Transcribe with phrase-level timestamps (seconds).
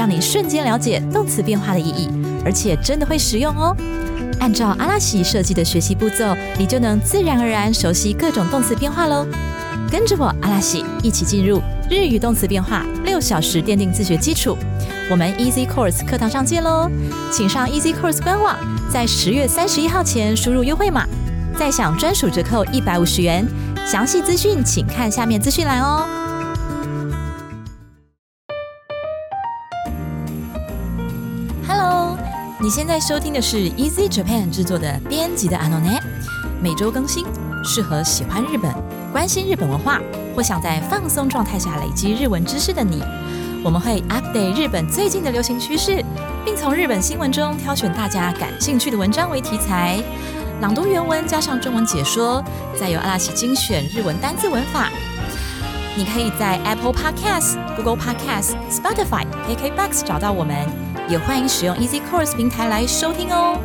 [0.00, 2.08] 让你瞬间了解动词变化的意义，
[2.42, 3.76] 而且真的会实用哦。
[4.38, 9.26] 按照阿拉西设计的学习步骤，你就能自然而然熟悉各种动词变化喽。
[9.90, 11.60] 跟着我阿拉西一起进入
[11.90, 14.56] 日语动词变化六小时奠定自学基础。
[15.10, 16.90] 我们 Easy Course 课堂上见喽！
[17.30, 18.56] 请上 Easy Course 官网，
[18.90, 21.06] 在十月三十一号前输入优惠码，
[21.58, 23.46] 再享专属折扣一百五十元。
[23.86, 26.19] 详细资讯请看下面资讯栏哦。
[32.70, 36.00] 你现在收听的是 Easy Japan 制作的编辑的 Anone，
[36.62, 37.26] 每周更新，
[37.64, 38.72] 适合喜欢日本、
[39.10, 40.00] 关心日本文化
[40.36, 43.02] 或想在放松状态下累积日文知识的你。
[43.64, 46.00] 我们会 update 日本最近的流行趋势，
[46.44, 50.00] 并从日本新闻中挑选大家感兴趣的文章为题材，
[50.60, 52.40] 朗读原文加上中文解说，
[52.78, 54.90] 再由阿拉奇精选日文单字文法。
[55.96, 60.68] 你可以在 Apple Podcast、Google Podcast、Spotify、KKBox 找到我们，
[61.09, 63.57] 也欢迎使用 Easy Course 平台来收听哦。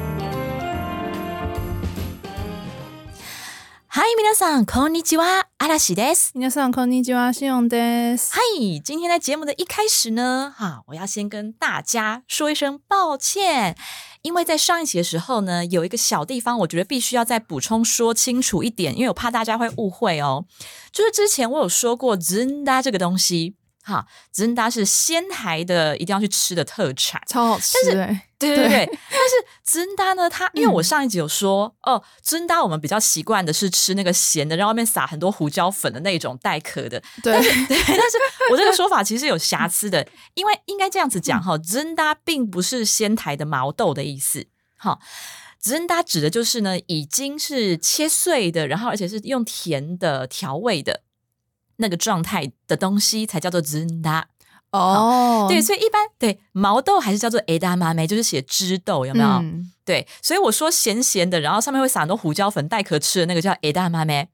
[3.93, 6.33] 嗨，皆さんこんにちは、阿拉西です。
[6.35, 8.33] 皆さんこんにちは、しおんです。
[8.33, 8.41] 嗨，
[8.85, 13.77] 今天在节目的一开始呢，哈，我要先跟大家说一声抱歉，
[14.23, 20.45] 因为在上一期的时候呢，有一个小地方，我觉得必须要再补充说清楚一点，因为我怕大家会误会哦。
[20.93, 37.00] 就是之前我有说过 “zunda” 这个东西， 哈，“zunda” 是仙台的一定要去吃的特产，超好吃哎、对对对，但是真搭呢，它因为我上一集有说、哦，真搭我们比较习惯的是吃那个咸的，然后外面撒很多胡椒粉的那种带壳的。
[37.22, 38.18] 对，对， 但是
[38.50, 44.98] 我这个说法其实有瑕疵的，因为应该这样子讲哈，真搭并不是仙台的毛豆的意思，哈。
[45.62, 51.02] 真搭指的就是呢，已经是切碎的，然后而且是用甜的调味的
[51.78, 54.28] 那个状态的东西，才叫做真搭。
[54.72, 59.30] 哦，对，所以一般对毛豆还是叫做 a m 就是写枝豆，有没有？
[59.30, 64.28] 嗯对，所以我说咸咸的，然后上面会撒很多胡椒粉带壳吃的那个叫 a m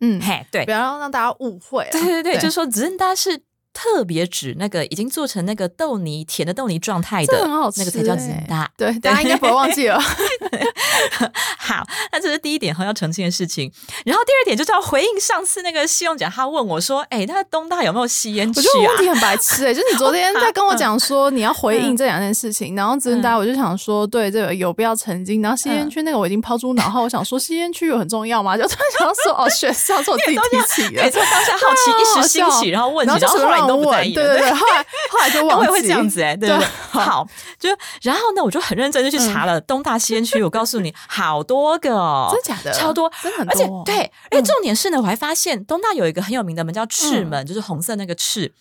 [0.00, 1.90] 嗯，嘿，对不，要让大家误会啊。
[1.92, 3.40] 对对对，就是说 zenda 是
[3.74, 8.66] 特别指那个已经做成那个豆泥甜的豆泥状态的这很好吃、那个才叫欸 zenda。
[8.78, 10.00] 对，大家应该不会忘记了。
[11.58, 13.70] 好，那这是第一点哈要澄清的事情。
[14.04, 25.42] 然后第二点就是要回应上次那个信用奖，他问我说：“哎，那东大有没有吸烟区啊我觉得问题很白痴哎、就是你昨天 在跟我讲说你要回应这两件事情，然后真的我就想说，对这个有必要澄清。
[25.42, 28.56] 然后吸烟区那个我已经抛诸脑后，我想说吸烟区有很重要吗？
[28.58, 31.10] 就突然想到说，哦，学校是我自己提起的每。
[31.10, 37.26] 次当下好奇一时兴起，然后问你，然后就然后后来你都不在，意了，对对对，后来后来就忘记， 我也会这样子哎、对对对，对好，
[37.58, 37.68] 就
[38.02, 41.94] 然后呢，我就很认真的去查了东大吸烟区，我告诉你，好多个。
[41.94, 42.72] 哦，真的假的？
[42.72, 43.64] 超多，真的很而且。
[43.84, 48.52] 对，而且重点是呢，我还发现东大有一个很有名的门叫赤门，就是红色那个赤，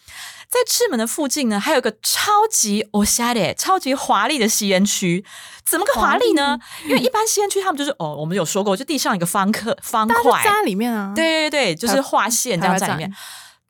[0.50, 5.25] 在赤门的附近呢，还有一个超级哦 s h a d 超级华丽的吸烟区。
[5.66, 6.59] 怎么个华丽呢？
[6.86, 10.44] 因为一般吸烟区他们就是哦，我们有说过，就地上一个方克方块。
[10.44, 11.13] 在里面啊。
[11.16, 13.12] 对对对，就是画线这样在里面。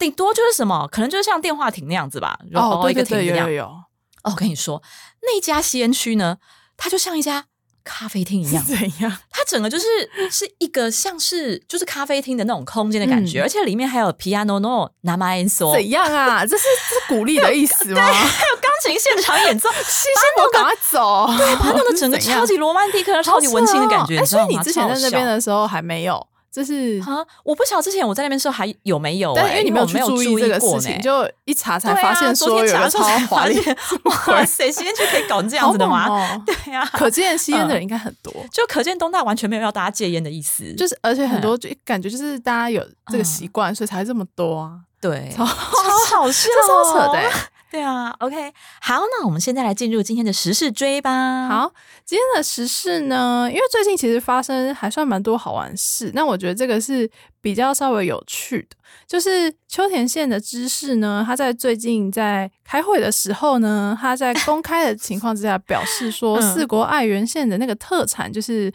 [0.03, 3.47] 顶多就是什么，可能就是像电话亭那样子吧，然哦，后一个对对对，亭子那样。
[3.47, 3.84] 有有有，哦，
[4.24, 4.81] 我跟你说，
[5.22, 6.38] 那家吸烟区呢，
[6.75, 7.46] 它就像一家
[7.84, 9.18] 咖啡厅一样， 怎样？
[9.30, 9.86] 它整个就是
[10.30, 13.44] 是一个像是就是咖啡厅的那种空间的感觉，嗯。
[13.44, 16.44] 而且里面还有 piano no nama enso，怎样啊？
[16.47, 17.96] 这是这是鼓励的意思吗？
[17.96, 24.25] 对 还有钢琴现场演奏，先先我赶快走，对弄得整个超级罗曼蒂克、超级文青的感觉，哎？
[24.25, 33.59] 所以你之前在那边的时候还没有，这是笑啊，我不晓得之前我在那边的时候还有没有、欸，但因为你没有去注意这个事情，就一查才发现昨说有个天查的时候超华丽，
[34.03, 36.07] 哇塞，吸烟区可以搞成这样子的吗？
[36.45, 38.31] 对呀、可见吸烟的人应该很多。
[38.51, 45.51] 就可见东大完全没有要大家戒烟的意思，就是，而且很多就感觉就是大家有这个习惯，所以才这么多啊，对，超超
[46.19, 47.31] 好笑， 这超扯的欸。
[47.74, 51.74] 对啊，OK，好，那我们现在来进入今天的时事追吧。，好，
[52.06, 57.10] 今天的时事呢，因为最近其实发生还算蛮多好玩事，那我觉得这个是
[57.42, 58.78] 比较稍微有趣的，
[59.08, 66.42] 就是秋田县的知事呢，他在最近在开会的时候呢，他在公开的情况之下表示说， 嗯。
[66.54, 68.72] 四国爱媛县的那个特产就是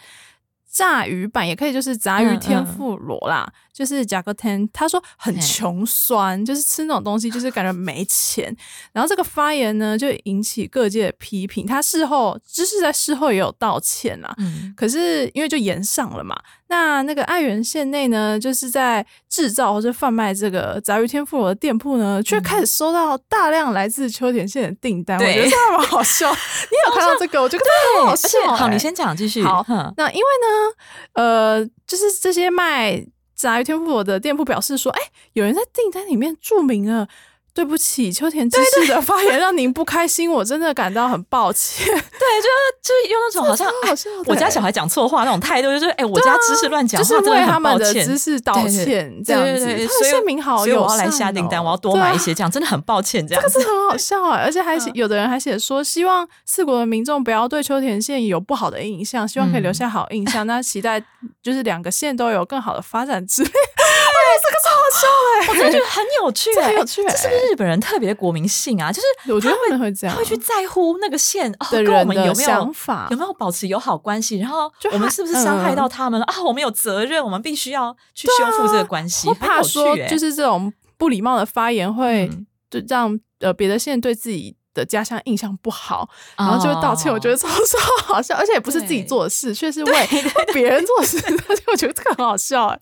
[0.69, 3.49] 炸鱼板，也可以就是炸鱼天妇罗啦，
[3.79, 4.69] 就是甲壳天。
[4.73, 8.53] 他说很穷酸，就是吃那种东西就是感觉没钱。
[8.93, 11.65] 然后这个发言呢，就引起各界的批评。
[11.65, 14.35] 他事后就是在事后也有道歉啦，
[14.77, 16.37] 可是因为就延上了嘛。
[16.71, 25.17] 那那个爱媛县内呢，就是在制造或者贩卖这个杂鱼天妇罗的店铺呢，却开始收到大量来自秋田县的订单。
[25.19, 26.29] 我觉得这蛮好笑。
[26.71, 27.41] 你有看到这个？
[27.41, 27.65] 我觉得
[28.01, 28.29] 很好笑。
[28.57, 29.43] 好，你先讲，继续。
[29.43, 29.65] 好，
[29.97, 30.75] 那因为呢，
[31.15, 33.03] 呃，就是这些卖
[33.39, 35.01] 杂鱼天妇罗的店铺表示说，哎，
[35.35, 37.09] 有人在订单里面注明了。
[37.59, 41.85] 对不起，秋田知识的发言让您不开心，我真的感到很抱歉。
[41.91, 42.07] 对，就是
[42.81, 43.57] 就是用那种好
[43.97, 49.89] 像我家小孩讲错话那种态度，就是哎，我家知识乱讲，就是为他们的知识道歉这样子。
[49.89, 53.27] 所以名好，所以我要来下订单，我要多买一些，这样真的很抱歉。
[53.27, 60.47] 这样这个是很好笑啊，而且还写有的人还写说，希望四国的民众不要对秋田县有不好的印象，希望可以留下好印象。
[60.47, 61.03] 那期待
[61.43, 63.51] 就是两个县都有更好的发展之类。
[64.43, 67.03] 这个超好笑哎，我真的觉得很有趣，很有趣。
[67.05, 68.93] 这是不是日本人特别的国民性啊？
[68.93, 74.39] 就是我觉得会会这样，会去在乎那个县的人有没有想法，有没有保持友好关系。
[74.39, 76.43] 然后我们是不是伤害到他们了啊？
[76.43, 79.29] 我们有责任，我们必须要去修复这个关系。
[79.35, 82.31] 怕说就是这种不礼貌的发言会
[82.71, 87.13] 就让呃别的县对自己的家乡印象不好，然后就会道歉。
[87.13, 90.09] 我觉得超超好笑，而且也不是自己做的事，却是为
[90.53, 91.19] 别人做事。
[91.49, 92.79] 而且我觉得这个很好笑哎。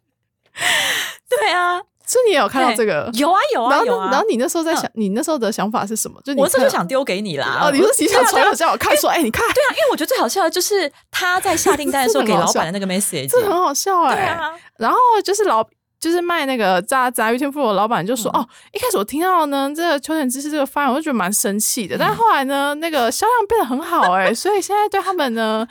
[1.28, 1.80] 对啊。
[2.08, 3.10] 所以你也有看到这个？
[3.14, 4.08] 有啊有啊有啊！
[4.12, 6.20] 然后你那时候在想，你那时候的想法是什么？
[6.24, 7.62] 就我这就想丢给你啦。
[7.64, 9.44] 哦，你是你想传叫我看说，哎，你看。
[9.52, 14.38] 对啊，因为我觉得最好笑的就是他在下订单的时候给老板的那个 message，这很好笑哎。
[14.78, 15.64] 然后就是老
[15.98, 21.96] 就是卖那个炸炸鱼天妇罗老板就说，哦，一开始我听到呢这个秋田知识这个方案，我就觉得蛮生气的。
[21.98, 25.66] 但后来呢，那个销量变得很好哎，所以现在对他们呢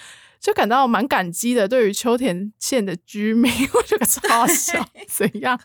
[0.45, 1.67] 就感到蛮感激的。
[1.67, 5.59] 对于秋田县的居民， 我觉得超好笑，怎样？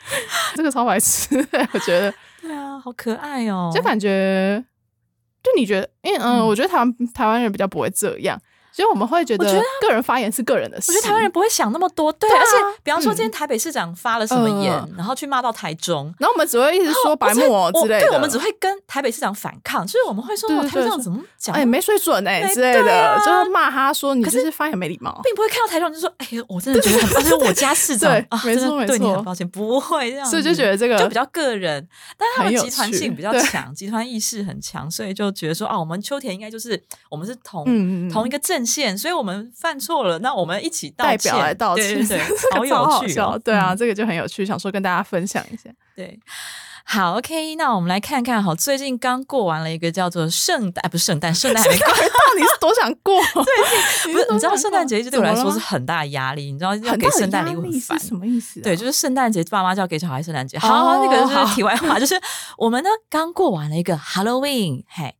[0.54, 1.34] 这个超白痴，
[1.72, 2.12] 我觉得。
[2.42, 3.72] 对啊，好可爱哦！
[3.74, 4.62] 就感觉，
[5.42, 8.38] 就你觉得，因为嗯，我觉得台湾台湾人比较不会这样。
[8.76, 10.92] 所以我们会觉得，个人发言是个人的事。
[10.92, 12.28] 我觉得台湾人不会想那么多，对。
[12.30, 12.52] 而且，
[12.82, 17.40] 比方说今天台北市长发了什么言，然后去骂到台中，然后我们只会一直说白目
[17.72, 18.06] 之类的。
[18.06, 30.26] 对，我们只会跟台北市长反抗，就是我们会说台北市长怎么讲，哎，没水准哎之类的，就是骂他说你就是发言没礼貌，并不会看到台中就说，哎呀，我真的觉得很抱歉， 我家市长啊，没错没错，很抱歉，不会这样。
[30.26, 31.88] 所以就觉得这个就比较个人，
[32.18, 37.64] 但他们集团性比较强，集团意识很强，所以就觉得说啊，我们秋田应该就是我们是同
[38.10, 39.36] 同一个阵线，所以我们。
[39.54, 42.18] 犯错了，那我们一起代表来道歉，对，
[42.54, 46.18] 好有趣哦，对啊，这个就很有趣，想说跟大家分享一下，对。
[46.88, 53.20] 好，OK，那我们来看看，好，最近刚过完了一个叫做圣诞，不是圣诞，圣诞还没过， 到底是多想过？
[53.44, 58.60] 对， 不是，你知道圣诞节对我来说是很大的压力，你知道要给圣诞礼物很烦，什么意思？
[58.60, 60.56] 对，就是圣诞节爸妈就要给小孩圣诞节。
[60.60, 62.14] 好，那个就是题外话，就是
[62.56, 65.12] 我们呢刚过完了一个 Halloween，嘿，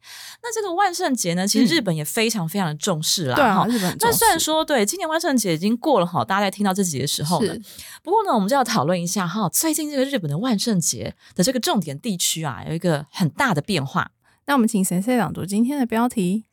[0.44, 3.96] 那这个万圣节呢，其实日本也非常非常的重视啦，哈，日本。
[3.98, 7.52] 那虽然说对，今年万圣节已经过了哈，大家在听到这集的时候呢，
[8.04, 11.55] 不过呢，我们就要讨论一下哈，最近这个日本的万圣节的这个。
[11.58, 14.12] 重点地区啊，有一个很大的变化。
[14.46, 16.44] 那我们请神社朗读今天的标题：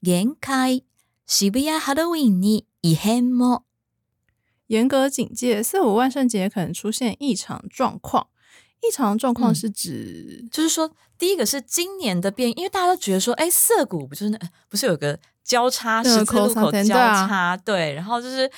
[0.00, 0.82] 严开
[1.26, 3.62] 渋谷 Halloween に異変も。
[4.66, 8.28] 严格警戒，四五万圣节可能出现异常状况。
[8.82, 14.38] 异常状况是指，就是说，第一个是今年的变，因为大家都觉得说，哎，涩谷不就是那
[14.68, 17.56] 不是有个交叉十字路口交叉？
[17.56, 18.50] 对，然后就是。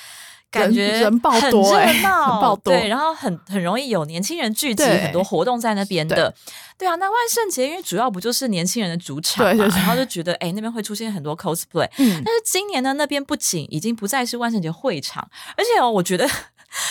[0.51, 6.33] 感觉人爆多， 很热闹，对，然后很很容易有年轻人聚集，很多活动在那边的，
[6.77, 6.95] 对啊。
[6.95, 11.89] 那万圣节因为主要不就是年轻人的主场嘛，然后就觉得哎那边会出现很多 cosplay。
[11.97, 16.29] 但是今年呢，那边不仅已经不再是万圣节会场，而且哦，我觉得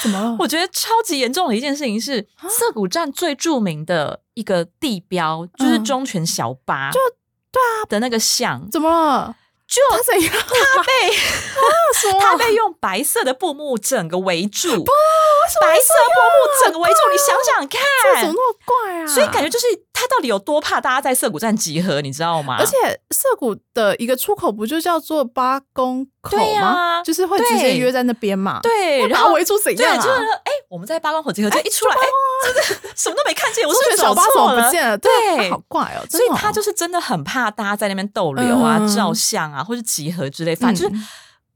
[0.02, 0.36] 怎么？
[0.40, 6.98] 我觉得超级严重的一件事情是，涩谷站最著名的一个地标就是忠犬小八，就
[7.52, 9.36] 对啊的那个像，怎么了？
[9.70, 10.32] 就他怎样？
[10.34, 10.90] 他被
[12.18, 14.90] 他被用白色的布幕整个围住，不，
[15.60, 17.80] 白色布幕整个围住，你想想看，
[18.20, 19.06] 怎么那么怪啊？
[19.06, 19.66] 所以感觉就是
[20.00, 22.56] 他到底有多怕大家在涩谷站集合，你知道吗？
[22.58, 22.74] 而且
[23.10, 27.02] 涩谷的一个出口不就叫做八公口吗？
[27.02, 28.60] 就是会直接约在那边嘛？
[28.62, 29.96] 对，然后围住怎样？
[29.96, 32.00] 就是哎，我们在八公口集合，就一出来，哎，
[32.46, 32.62] 真的
[32.96, 34.64] 什么都没看见，我是不是走错了？
[34.64, 36.06] 不见了，对，好怪哦。
[36.08, 39.62] 所以他就是真的很怕大家在那边逗留啊、照相啊。
[39.62, 41.04] 或是集合之类，反正就是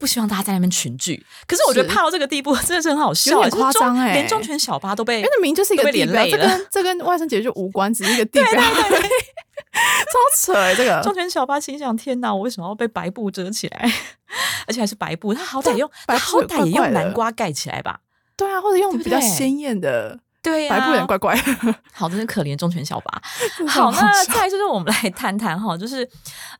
[0.05, 1.25] 不希望大家在那边群聚。
[1.47, 8.61] 可是我觉得是怕到这个地步， 真的是很好笑，有点夸张欸连忠犬小八都被因为那明明就是一个都被地标，这连累了跟这跟万圣节就无关，只是一个地 标，
[9.73, 11.01] 超扯欸这个。
[11.03, 13.91] 忠犬小八心想：天哪，我为什么要被白布遮起来？
[14.67, 18.01] 而且还是白布，他好歹用，好歹也用南瓜盖起来吧？
[18.37, 21.35] 对啊，或者用比较对鲜艳的对呀、怪怪。
[21.93, 23.23] 好，真是可怜忠犬小八。
[23.67, 26.09] 好，那再就是我们来谈谈哈，就是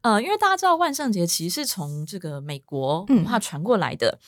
[0.01, 4.19] 呃，因为大家知道万圣节其实是从这个美国文化传过来的。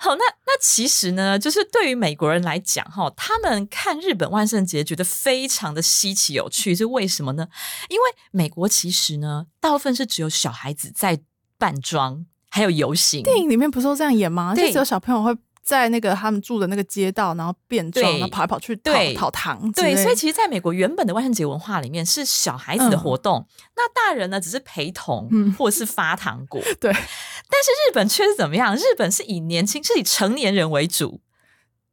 [0.00, 7.48] 好，那那其实呢，就是对于美国人来讲哈，他们看日本万圣节觉得非常的稀奇有趣，是为什么呢？
[7.88, 11.20] 因为美国其实呢，大部分是只有小孩子在
[11.58, 13.22] 扮装，还有游行。
[13.24, 14.54] 电影里面不是都这样演吗？
[14.54, 15.36] 就对只有小朋友会
[15.68, 23.46] 在那个他们住的那个街道，然后变装，然后跑来跑去讨对讨糖对，所以其实在美国原本的万圣节文化里面是小孩子的活动，
[23.76, 26.58] 那大人呢只是陪同、嗯或者是发糖果。
[26.80, 28.74] 对，但是日本却是怎么样？
[28.74, 31.20] 日本是以年轻，是以成年人为主。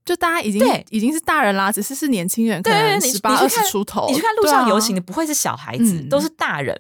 [0.05, 4.07] 就大家已经对已经是大人啦，只是是年轻人，可能十八二十出头。
[4.07, 6.79] 你去看路上游行的不会是小孩子，嗯都是大人。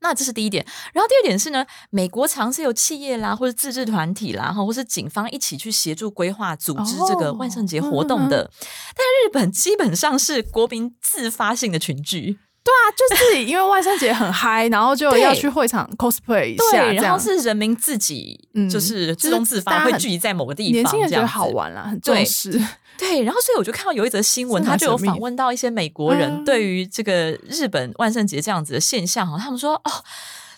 [0.00, 8.50] 那这是第一点，然后第二点是呢，美国常是由企业啦，或者自治团体啦，或是警方一起去协助规划、组织这个哦万圣节活动的。
[8.96, 22.52] 但日本基本上是国民自发性的群聚，对啊，就是因为万圣节很嗨， 然后就要去会场 cosplay 一下，对，然后是人民自己嗯就是自就是动自发会聚集在某个地方，年轻人觉得这样子好玩啦，很重视。
[22.98, 29.90] 对，然后所以我就看到有一则新闻，他就有访问到一些美国人嗯对于这个日本万圣节这样子的现象哈，他们说哦，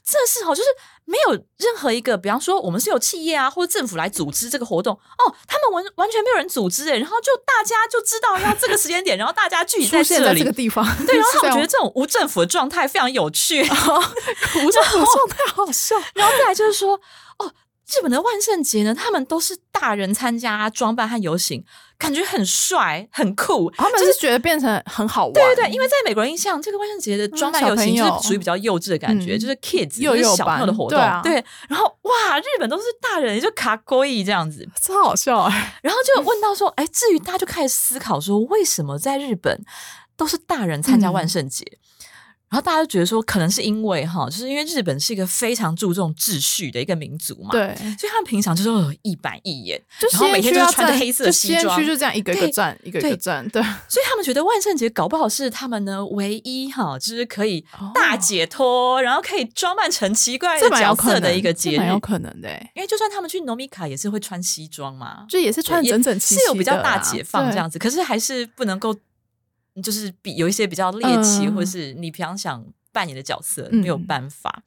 [0.04, 0.68] 这是哦，就是
[1.04, 10.40] 没有任何一个，比方说我们是有企业啊或者政府来组织这个活动哦，他们完完全没有人组织诶，然后就大家就知道要这个时间点，然后大家聚集在里。
[10.40, 15.94] 这个地方， 对，然后他们觉得这种无政府的状态非常有趣， 无政府状态好笑。
[16.14, 17.00] 然后再来就是说，
[17.38, 17.52] 哦，
[17.98, 21.62] 日本的万圣节呢，他们都是大人参加装扮和游行，
[21.98, 23.70] 感觉很帅、很酷。
[23.76, 30.90] 他们是觉得变成很好玩，对对对，因为在美国人印象，这个万圣节的装扮游行就是属于比较幼稚的感觉，嗯就是 kids 幼幼就是小朋友的活动。
[30.90, 31.22] 对啊
[31.68, 34.66] 然后哇，日本都是大人，就卡勾意这样子。
[34.80, 35.78] 超好笑哎。
[35.82, 39.64] 然后就问到说，哎，至于大家就开始思考说，为什么在日本
[40.16, 41.64] 都是大人参加万圣节？
[42.52, 61.88] 然后大家就觉得说，可能是因为哈，就是因为日本是一个非常注重秩序的一个民族嘛，，对，所以他们平常就是一板一眼，就然后每天就是西区要穿着黑色的西装就这样一个一个对站，一个一对个站，对，所以他们觉得万圣节搞不好是他们呢唯一哈，就是可以哦大解脱，然后可以装扮成奇怪这的角色的一个节日。
[61.88, 62.70] 有可能的欸。
[62.74, 68.94] 因为就算他们去农米卡也是会穿西装嘛，就也是穿也整整齐齐是有比较的大解放这样子，可是还是不能够，
[69.80, 74.62] 就是比有一些比较猎奇，嗯或者是你平常想扮演的角色、嗯没有办法。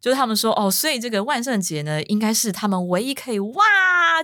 [0.00, 3.62] 就是他们说哦，所以这个万圣节呢，应该是他们唯一可以哇，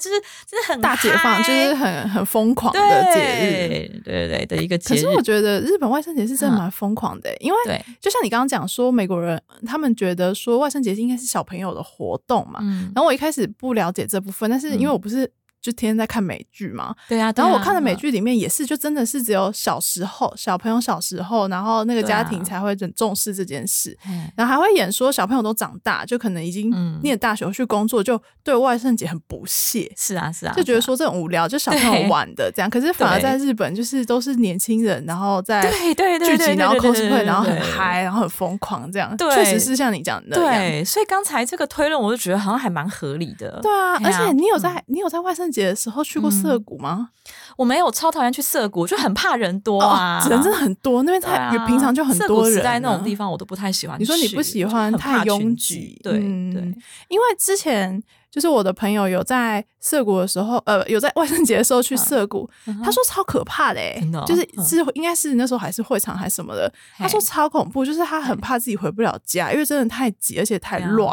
[0.00, 0.18] 就是
[0.48, 2.80] 真的很大解放，就是很很疯狂的
[3.12, 4.00] 节日。
[4.02, 4.96] 对对对的一个节日。
[4.96, 12.58] 可是我觉得日本万圣节是真的嗯蛮疯狂的欸，因为对，就像你刚刚讲说，美国人他们觉得说万圣节应该是小朋友的活动嘛。
[12.62, 15.30] 嗯，然后我一开始不了解这部分，但是因为我不是
[15.66, 23.96] 就天天在看美剧嘛，对啊，对啊然后我看的美剧里面也是，就真的是只有小时候小朋友小时候，然后那个家庭才会很重视这件事。
[24.08, 27.00] 嗯然后还会演说小朋友都长大，就可能已经嗯。
[27.02, 32.70] 念大学去工作，就对万圣节很不屑，是啊是啊，就觉得说这种无聊，就小朋友玩的这样。
[32.70, 39.16] 可是反而在日本，就是都是年轻人，然后在对对对聚集，然后 cosplay，然后很嗨，然后很疯狂这样。
[39.16, 39.34] 对。
[39.34, 40.36] 确实是像你讲的。
[40.36, 43.58] 对，所以刚才这个推论，我就觉得好像还蛮合理的。
[43.62, 47.10] 对啊，而且你有在你有在万圣节的时候去过嗯涩谷吗？
[47.56, 53.98] 我没有超讨厌去涩谷，就很怕人多啊，哦，人真的很多，那边太啊平常就很多人时代那种地方，我都不太喜欢。
[53.98, 56.62] 你说你不喜欢太拥挤，对嗯对，
[57.08, 71.12] 因为之前就是我的朋友有在涩谷的时候，呃，有在万圣节的时候去涩谷，嗯他说超可怕的、欸，真的哦就是嗯是应该是那时候还是会场还是什么的，他说超恐怖，就是他很怕自己回不了家，因为真的太挤，而且太乱，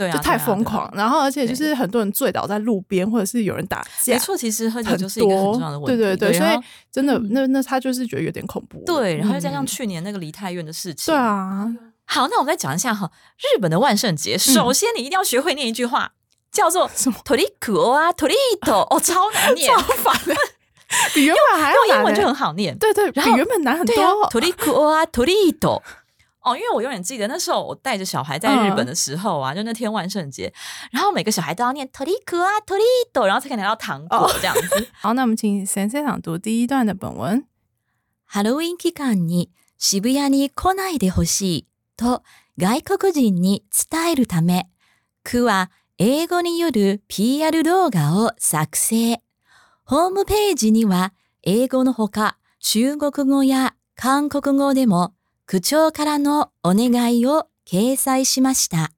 [0.00, 6.02] 对啊，就太疯狂，然后而且就是很多人醉倒在路边，或者是有人打架没，错，其实喝酒就是一个很多重要的，问题。
[6.02, 6.58] 对对对，所以
[6.90, 11.14] 真的嗯那那他就是觉得有点恐怖，对，然后再加上嗯去年那个梨泰院的事情，对。
[11.14, 11.70] 啊，
[12.06, 16.12] 好，那我们再讲一下哈，日本的万圣节，首先你一定要学会念一句话，
[16.50, 20.34] 叫做什么 “toriku 啊 toriito”， 哦，超难念，超烦的，
[21.14, 22.76] 比原本还要难欸用英文就很好念。
[22.78, 23.94] 对对，比然后原本难很多。
[24.30, 25.82] ，toriku 啊 toriito。
[26.41, 30.53] 哦，因为我永远记得那时候我带着小孩在日本的时候啊，就那天万圣节，
[30.91, 34.87] 然后每个小孩都要念 toriku 啊 toriito，然后才可以拿到糖果哦这样子。
[35.01, 37.45] 好，那我们请先生朗读第一段的本文。
[38.27, 41.67] ハロウィン期間に渋谷に来ないでほしい
[41.97, 42.21] と
[42.57, 44.69] 外国人に伝えるため、
[45.23, 49.19] 区は 英語による PR 動画を作成。
[49.83, 55.13] ホームページには英語のほか中国語や韓国語でも
[55.49, 58.91] 区長からのお願いを掲載しました。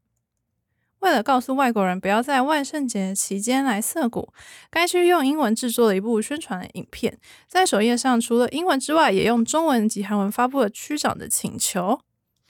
[0.99, 4.33] 为了告诉外国人不要在万圣节期间来涩谷，
[4.71, 11.99] 该区用英文制作了一部宣传的影片，在首页上除了英文之外，也用中文及韩文发布了区长的请求。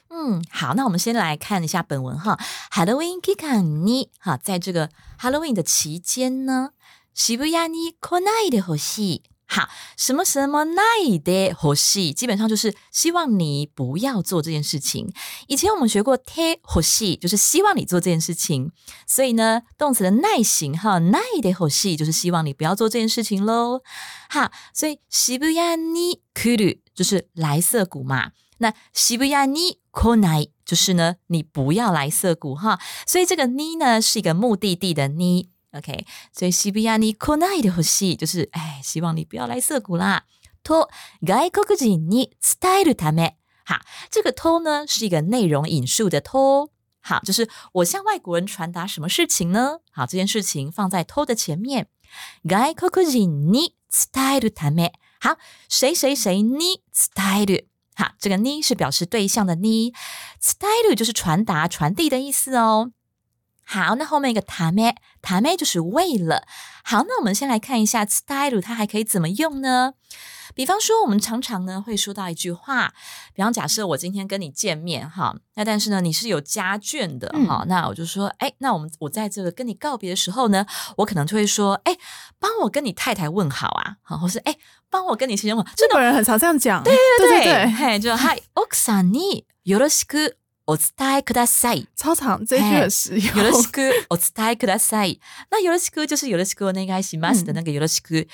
[0.09, 2.39] 嗯，好，那我们先来看一下本文哈。
[2.71, 6.71] Halloween 期間に哈，在这个 Halloween 的期间呢，
[7.13, 9.21] 渋谷に来ないでほしい。
[9.51, 15.09] 好，什么什么ないでほしい，基本上就是希望你不要做这件事情。
[15.47, 18.71] 以前我们学过 te 欲しい，就是希望你做这件事情。
[19.07, 23.81] 所以呢，动词的耐型哈，ないで欲しい就是希望你不要做这件事情喽。
[24.29, 28.31] 好，所以渋谷に来る就是来涩谷嘛。
[28.57, 32.79] 那渋谷に来ない就是呢，你不要来涩谷哈。
[33.05, 35.47] 所以这个に呢是一个目的地的に。
[35.73, 40.23] OK，所以渋谷に来ないでほしい就是哎，希望你不要来涩谷啦。
[40.63, 40.89] と
[41.21, 46.71] 外国人に伝えるため，好，这个と呢是一个内容引述的と。
[47.01, 49.79] 好，就是我向外国人传达什么事情呢？
[49.91, 51.87] 好，这件事情放在と的前面。
[52.43, 54.91] 外国人に伝えるため，
[55.21, 55.37] 好，
[55.69, 57.67] 谁谁谁に伝える。
[57.95, 59.93] 好，这个に是表示对象的に，
[60.41, 62.91] 伝える就是传达、传递的意思哦。
[63.69, 66.43] 好，那后面一个ため，ため就是为了。
[66.85, 69.93] 好，那我们先来看一下伝える，它还可以怎么用呢？
[70.55, 72.93] 比方说，我们常常呢会说到一句话，
[73.35, 80.65] 比方假设我今天跟你见面哈，那但是呢你是有家眷的哈，那我就说，哎，那我们我在这个跟你告别的时候呢，
[80.95, 81.97] 我可能就会说，哎，
[82.39, 84.55] 帮我跟你太太问好啊，好，或是哎，
[84.89, 90.35] 帮我跟你先生问好，日本人很常这样讲，对对对对，嘿，就嗨，奥克萨尼よろしく
[90.69, 91.87] お伝えください。
[91.95, 93.37] 超长这一句很实用。
[93.37, 95.21] よろしくお伝えください。
[95.49, 98.27] 那よろしく就是よろしくお願いします的那个よろしく，意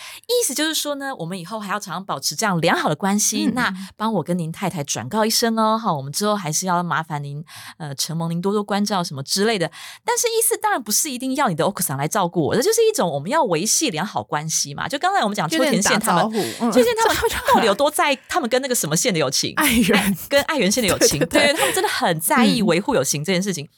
[0.43, 3.45] 思就是说呢，我们以后还要常常保持这样良好的关系。
[3.45, 7.45] 嗯那帮我跟您太太转告一声哦，好，我们之后还是要麻烦您，
[7.77, 9.69] 呃，承蒙您多多关照什么之类的。
[10.03, 14.87] 但是意思当然不是一定要你的 o k 桑来照顾我，这就是一种我们要维系良好关系嘛。
[14.87, 16.23] 就刚才我们讲秋有点田县他们。
[16.23, 19.53] 打招呼，嗯秋田他们到底有多在意他们跟那个什么县的友情？
[19.57, 23.69] 爱人跟爱媛县的友情，对对对对他们真的很 在意嗯维护友情这件事情。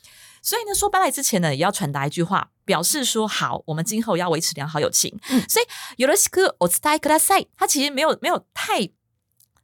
[0.41, 5.17] 所以呢，说搬来之前呢，也要传达一句话，表示说好，我们今后要维持良好友情。
[5.29, 5.65] 嗯所以
[5.97, 8.91] 有ろしくお伝えください，它其实没有没有太。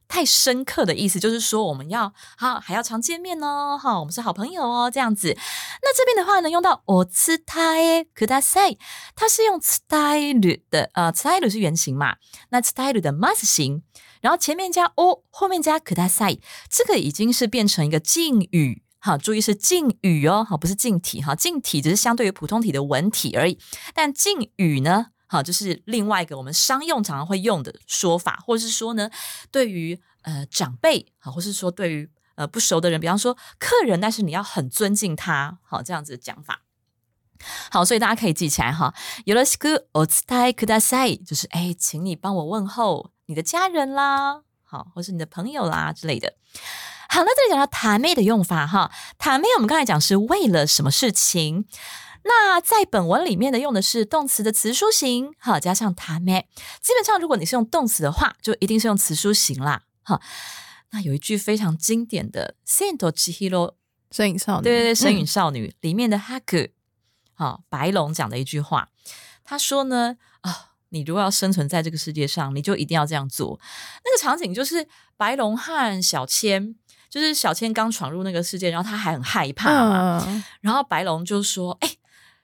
[0.08, 5.34] 太深刻的意思就是说，我们要好还要常见面哦，哈，我们是好朋友哦，这样子。
[5.80, 8.76] 那这边的话呢，用到お伝えください，
[9.16, 12.16] 它是用伝える的，呃，伝える是原型嘛，
[12.50, 13.84] 那伝える的 must 型，
[14.20, 18.82] 然后前面加 o，后面加ください，这个已经是变成一个敬语。
[19.04, 23.58] 好，注意是敬语哦，好，不是敬体哈，敬体只是相对于普通体的文体而已，
[23.92, 29.10] 但敬语呢，好，就是另外一个我们商用常常会用的说法，或者是说呢，
[29.50, 36.62] 对于呃长辈，好，或是说对于呃不熟的人，比方说客人，但是你要很尊敬他，好，这样子的讲法。
[37.72, 38.94] 好，所以大家可以记起来哈。
[39.24, 46.33] よろしくお伝えください，就是哎，请你帮我问候 你的家人啦，好，或是你的朋友啦之类的。
[47.09, 51.65] 好，那这里讲到塔妹的用法哈，塔妹我们刚才讲是为了什么事情？
[52.23, 56.49] 那在本文里面呢，用的是动词的词书形，哈，加上塔妹。
[56.81, 60.19] 基本上，如果你是用动词的话，就一定是用词书形啦，哈。
[60.91, 63.49] 那有一句非常经典的《千と千尋》
[64.11, 66.69] 身影少女，对对对，《神嗯隐少女》里面的哈克，
[67.33, 68.89] 好，白龙讲的一句话，
[69.43, 70.36] 他说呢，啊，
[70.89, 73.59] 你如果要生存在这个世界上，你就一定要这样做。
[74.05, 76.75] 那个场景就是白龙和小千，
[77.09, 81.89] 就是小千刚闯入那个世界，然后他还很害怕嘛，嗯，然后白龙就说：“哎、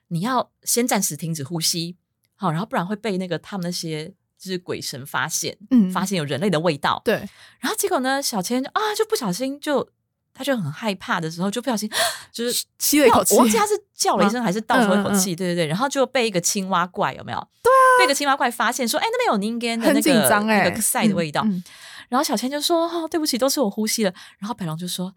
[0.08, 1.95] 你要先暂时停止呼吸，
[2.36, 7.01] 好，然后不然会被那个他们那些就是鬼神发现，嗯发现有人类的味道。
[7.06, 7.15] 对，
[7.60, 9.89] 然后结果呢，小千就啊就不小心就
[10.34, 11.89] 他就很害怕的时候，就不小心
[12.32, 17.47] 就是吸了一口气我忘记他是叫了一声吗还是倒抽一口嗯嗯气，对对对，然后就被一个青蛙怪有没有？
[17.62, 17.71] 对
[18.04, 21.46] 啊，被一个青蛙怪发现说：“哎、那边有宁根的那个那个赛的味道。
[22.10, 25.16] 然后小千就说：“哦，对不起，都是我呼吸了。”然后白龙就说：“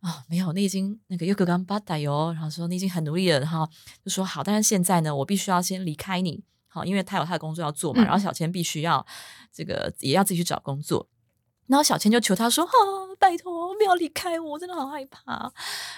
[0.00, 3.68] 啊、没有，你已经那个又格刚巴达哟。”然后说：“你已经很努力了。”然后
[4.04, 8.02] 就说：“好，但是现在呢，我必须要先离开你，好，因为他有他的工作要做嘛。
[8.02, 9.06] 嗯然后小千必须要
[9.52, 11.08] 这个也要自己去找工作。
[11.68, 12.72] 然后小千就求他说：“啊，
[13.20, 15.52] 拜托，不要离开我，我真的好害怕。”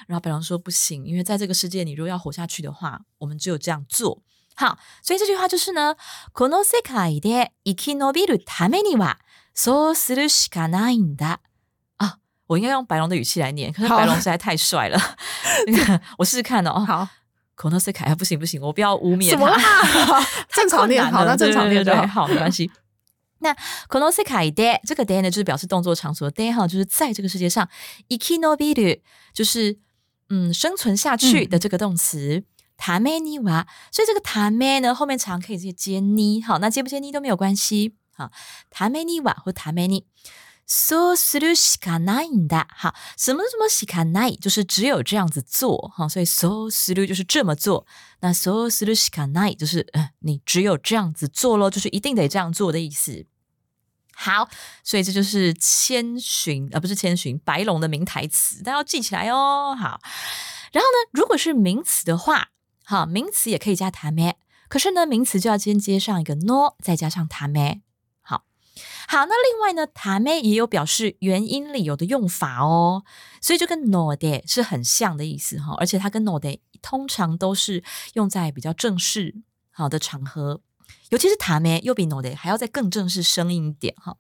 [0.07, 4.23] 然后白狼说：“不行，因为在这个世界，你如果要活下去的话，我们只有这样做。”
[4.56, 5.96] 好，所以这句话就是呢，
[6.34, 9.18] この世界で生き延びるためには
[9.56, 11.38] そうするしかないんだ。
[11.98, 15.00] 啊，我应该用白龙的语气来念，可是好白龙实在太帅了。
[15.66, 16.84] 那 个 我试试看哦。
[16.86, 17.08] 好，
[17.56, 20.20] この世界啊，不行不行，我不要污蔑什么他。
[20.20, 20.28] 啦？
[20.50, 22.26] 正常念好，那正常念就对对对好。
[22.26, 22.70] 好，没关系。
[23.40, 23.56] 那
[23.88, 27.70] この世界で这个 day 呢，就是表示动作场所的 day 哈，就是在这个世界上。
[28.10, 29.00] 生き延びる
[29.34, 29.78] 就是
[30.28, 32.44] 嗯生存下去的这个动词。
[32.78, 37.94] ためには，所以这个ため呢后面常可以直接接に，好，那接不接に都没有关系。
[38.16, 38.32] 好，
[38.70, 40.06] ためには或ために。
[40.72, 42.68] そうするしかないんだ。
[42.78, 47.88] 好，什么什么しかない，就是只有这样子做哈，所以そうする就是这么做。
[48.22, 53.26] 那そうするしかない就是呃，你只有这样子做咯，就是一定得这样做的意思。
[54.14, 54.48] 好，
[54.84, 59.76] 所以这就是千寻，呃，不是千寻，白龙的名台词，大家要记起来哦。
[59.76, 60.00] 好，
[60.72, 62.50] 然后呢，如果是名词的话，
[62.86, 64.34] 好，名词也可以加ため，
[64.68, 67.82] 可是呢，名词就要先接上一个 no，再加上ため。
[68.22, 68.44] 好，
[69.08, 73.04] 好，那另外呢，ため也有表示原因理由的用法哦，
[73.42, 79.36] 所以就跟 no 的是很像的意思哈，而且它跟 no 的通常都是用在比较正式
[79.72, 80.62] 好的场合。
[81.10, 84.18] 尤其是塔梅又比 no 的还要再更正式生硬一点哈。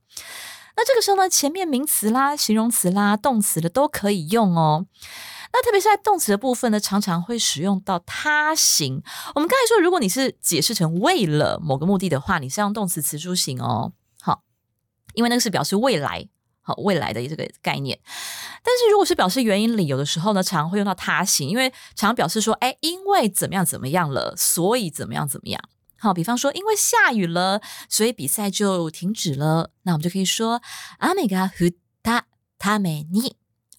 [0.75, 4.85] 那这个时候呢，前面名词啦、形容词啦、动词的都可以用哦。
[5.53, 9.01] 那特别是在动词的部分呢，常常会使用到他形。
[9.35, 13.93] 我们刚才说，如果你是解释成为了某个目的的话，你是用动词词书形哦。
[14.21, 14.43] 好，
[15.13, 16.27] 因为那个是表示未来，
[16.61, 17.99] 好未来的这个概念。
[18.63, 25.61] 但是如果是表示原因理由的时候呢，常常会用到他形，因为常常表示说，哎，因为怎么样怎么样了，所以怎么样怎么样。
[25.97, 29.71] 好，比方说，因为下雨了，所以比赛就停止了。
[29.83, 30.61] 那我们就可以说，
[30.99, 32.23] 雨が降った
[32.57, 33.33] ために。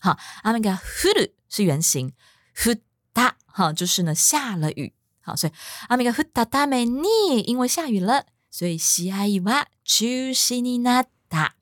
[0.04, 2.12] 好，雨が降る是原形，
[2.54, 2.80] 降っ
[3.12, 4.94] た好就是呢下了雨。
[5.22, 5.52] 好，所以
[5.88, 11.52] 雨が降ったために，因为下雨了，所以試合は中止になった。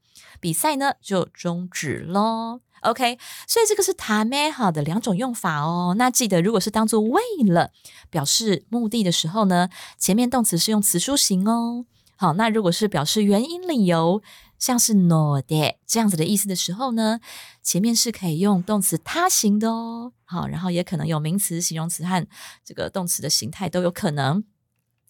[0.41, 2.61] 比赛呢就终止咯。
[2.83, 5.97] OK，所以这个是ため好的两种用法哦。
[5.99, 7.73] 那记得，如果是当做为了
[8.09, 11.87] 表示目的的时候呢，前面动词是用词书形哦。
[12.14, 14.23] 好，那如果是表示原因理由，
[14.59, 17.21] 像是 no 的这样子的意思的时候呢，
[17.62, 20.12] 前面是可以用动词他形的哦。
[20.25, 22.27] 好，然后也可能有名词、形容词和
[22.64, 24.45] 这个动词的形态都有可能。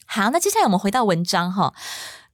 [0.07, 1.74] 好，那接下来我们回到文章哈。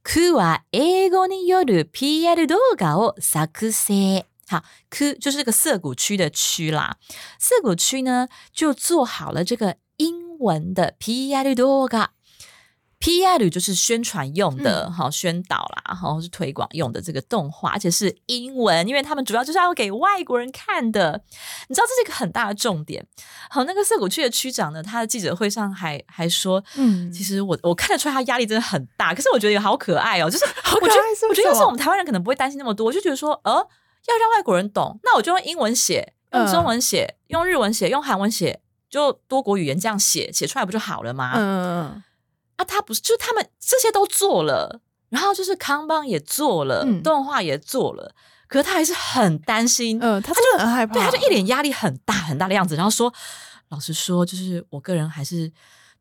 [0.03, 4.23] くは英語による PR 動画を作成。
[4.47, 6.97] 好，区就是这个涩谷区的区啦。
[7.39, 12.11] 涩谷区呢，就做好了这个英文的 PR 動画。
[13.00, 21.22] PR 就是宣传用的，好、宣导啦，然后是推广用的这个动画，而且是英文，因为他们主要就是要给外国人看的。
[21.68, 23.02] 你知道这是一个很大的重点。
[23.48, 30.80] 好，那个涩谷区的区长呢，他的记者会上还还说，嗯其实我我看得出来他压力真的很大，可是我觉得也好可爱哦，就是我
[31.34, 38.60] 觉得要是我们台湾人可能不会担心那么多，我就觉得说，呃，要让外国人懂，那我就用英文写，用中文写，用日文写，用韩文写，
[38.90, 41.32] 就多国语言这样写，写出来不就好了吗？
[41.36, 42.02] 嗯
[42.60, 48.14] 啊，他不是，就是他们这些都做了，然后就是康邦也做了，嗯动画也做了，
[48.46, 53.12] 可是他还是很担心，嗯，他真的很害怕，对，他就一脸压力很大很大的样子，然后说，
[53.68, 55.52] 老实说，就是我个人还是。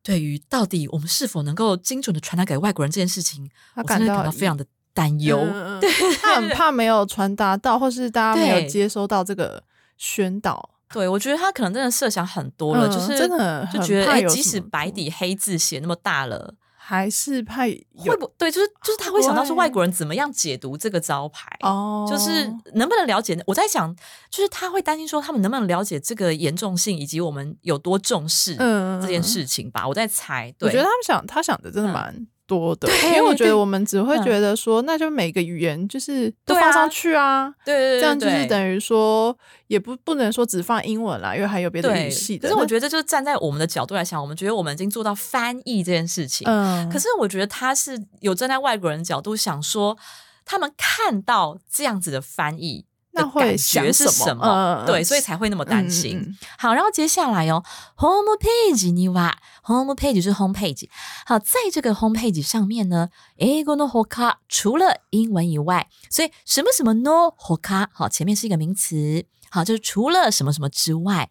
[0.02, 5.38] 对于到底我们是否能够精准的传达给外国人这件事情，他我真的感到非常的担忧。
[5.38, 9.62] 嗯嗯嗯他很怕没有传达到，或是大家没有接收到这个
[9.98, 17.76] 宣导，对，我觉得他可能真的设想很多了，嗯就是真的就觉得，即使白底黑字写那么大了，还是怕有
[18.06, 18.52] 会不对？
[18.52, 23.40] 就是就是他会想到是外国人怎么样解读这个招牌，哦，就是能不能了解？
[23.46, 23.96] 我在想，
[24.32, 29.22] 就是他会担心说他们能不能了解这个严重性，以及我们有多重视嗯这件。
[29.22, 29.88] 事情吧。
[29.88, 34.24] 我在猜，对，我觉得他们想，他想的真的嗯蛮多的，因为我觉得我们只会嗯。
[34.24, 42.48] 觉得说，那就每个语言就是都放上去啊，对这样就是等于说，也不不能说只放英文啦，因为还有别的对语系的。
[42.48, 49.96] 可是我，觉得，就是站在我们的角度来想，我们觉得我们已经做到翻译这件事情，嗯，可是我觉得他是有站在外国人角度想说，
[50.44, 54.45] 他们看到这样子的翻译的那会感觉想什么是什么？
[54.45, 56.19] 嗯嗯对，所以才会那么担心。
[56.19, 57.63] 嗯嗯嗯好，然后接下来哦，
[57.97, 60.89] home page には home page 就是 home page。
[61.25, 71.31] 好，在这个 home page 上面呢，英語のほか除了英文以外，所以什么什么 no ほか，好，前面是一个名词，好，就是除了什么什么之外，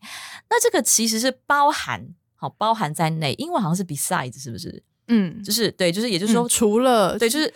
[0.50, 2.16] 那这个其实是包含。
[2.36, 3.34] 好，包含在内。
[3.38, 4.84] 英文好像是 besides，是不是？
[5.08, 7.54] 嗯，就是对，就是也就是说，嗯除了对，就是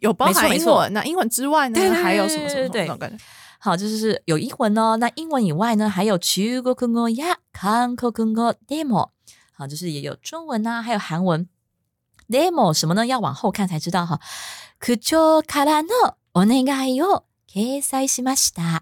[0.00, 3.24] 有包没错没错含英文，那英文之外呢，对对对还有什么什么什么对对那种感觉？
[3.60, 4.96] 好，就是是有英文哦。
[4.96, 9.10] 那英文以外呢，还有中国語や韓国語でも，
[9.52, 11.48] 好，就是也有中文啊，还有韩文。
[12.28, 13.06] demo 什么呢？
[13.06, 14.20] 要往後看才知道哈。
[14.80, 18.80] 口長からのお願いを掲載しました。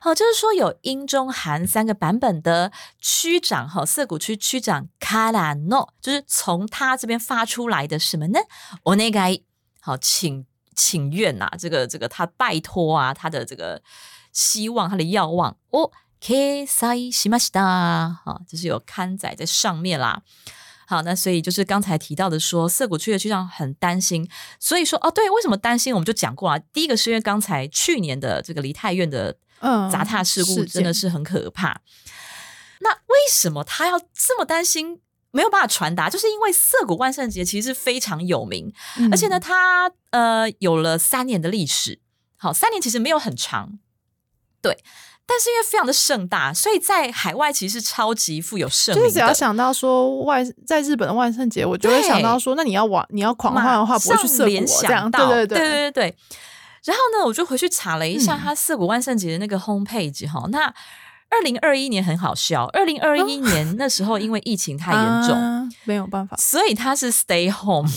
[0.00, 2.70] 好，就是说有英中韩三个版本的
[3.00, 8.38] 区长哈，涩谷区区长卡拉诺，就是从他这边发出来的什么呢？
[8.84, 9.20] 我那个
[9.80, 10.44] 好，请
[10.75, 13.81] 请愿呐，这个这个他拜托啊，他的这个
[14.31, 15.91] 希望，他的要望哦。
[16.25, 20.21] K 塞西马西达啊，就是有刊载在上面啦。
[20.87, 24.25] 好，那所以就是刚才提到的说，涩谷区的区长很担心，
[24.57, 25.93] 所以说哦，对，为什么担心？
[25.93, 26.57] 我们就讲过啊。
[26.71, 29.35] 第一个是因为刚才去年的这个梨泰院的
[29.91, 31.81] 砸踏事故真的是很可怕。
[32.79, 35.01] 那为什么他要这么担心？
[35.33, 38.71] 没有办法传达，就是因为涩谷万圣节其实是非常有名，
[39.11, 41.99] 而且呢，它呃有了三年的历史。
[42.37, 43.79] 好，三年其实没有很长，
[44.61, 44.77] 对。
[45.25, 49.01] 但是因为非常的盛大，所以在海外其实是超级富有盛名。
[49.01, 55.09] 就是只要想到说万在日本的万圣节，我就会想到说，那你要玩你要狂欢的话，不会去涩谷这样。
[55.09, 56.17] 对对对对对对。
[56.83, 60.45] 然后呢，我就回去查了一下他涩谷万圣节的那个 home page 哈。
[60.49, 60.71] 那
[61.33, 67.89] 二零二一年很好笑，二零二一年那时候因为疫情太严重，没有办法，所以他是 stay home。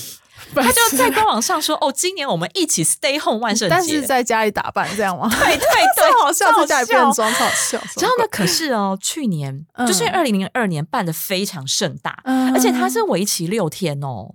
[0.54, 5.28] 他就在官网上说：“哦，今年我们一起 stay home 万圣节，但是在家里打扮这样吗？
[5.32, 7.78] 对对对， 好笑，在家里变装，好笑。
[8.00, 12.22] 然后呢，可是哦，去年就是二零零二年办的非常盛大，
[12.54, 14.34] 而且它是为期六天哦。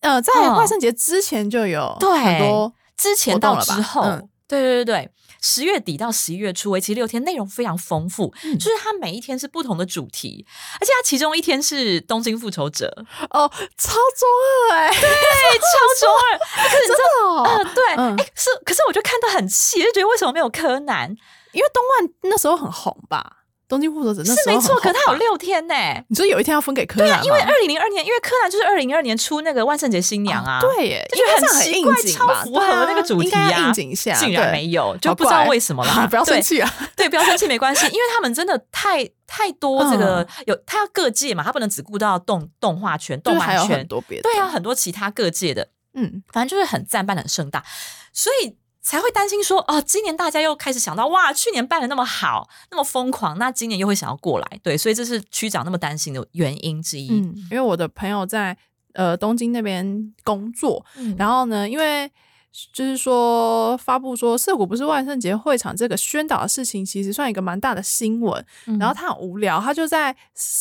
[0.00, 4.02] 呃，在万圣节之前就有很多，之前到之后，
[4.48, 5.10] 对对对对。”
[5.42, 8.32] 十月底到十一月初，为期六天，内容非常丰富。
[8.54, 10.46] 就是它每一天是不同的主题，
[10.80, 14.28] 而且它其中一天是东京复仇者哦，超中
[14.70, 15.00] 二哎，对，
[15.58, 16.38] 超中二，
[16.70, 17.02] 可是真的，
[17.50, 17.84] 嗯，对，
[18.24, 21.14] 哎，是，可是我就看到很气，就觉得为什么没有柯南？
[21.52, 23.41] 因为东万那时候很红吧。
[23.72, 25.74] 东京复仇者那是没错，可他有六天呢。
[26.08, 27.08] 你说有一天要分给柯南？
[27.08, 30.60] 对啊，因为二零零二年，因为柯南就是二零零二年出那个万圣节新娘啊。
[30.60, 33.68] 对耶，就觉得很奇怪，超符合那个主题啊。
[33.68, 36.06] 应景一下，竟然没有，就不知道为什么了。
[36.10, 36.70] 不要生气啊！
[36.94, 44.24] 对，不要生气，没关系，因为他们真的太太多这个有，他要各界嘛，他不能只顾到动动画圈、动漫圈，多别的。
[44.24, 47.64] 对啊，很多其他各界的，嗯，反正就是很赞，办的很盛大，
[48.12, 48.54] 所以。
[48.82, 57.08] 才会担心说哦，今年大家又开始想到哇，去年办的那么好，那么疯狂，那今年又会想要过来，对，所以这是区长那么担心的原因之一。
[57.10, 58.56] 嗯，因为我的朋友在
[58.94, 60.84] 呃东京那边工作，
[61.16, 62.10] 然后呢，因为
[62.72, 68.44] 就是说发布说涩谷不是万圣节会场这个宣导的事情，其实算一个蛮大的新闻。
[68.80, 70.14] 然后他很无聊，他就在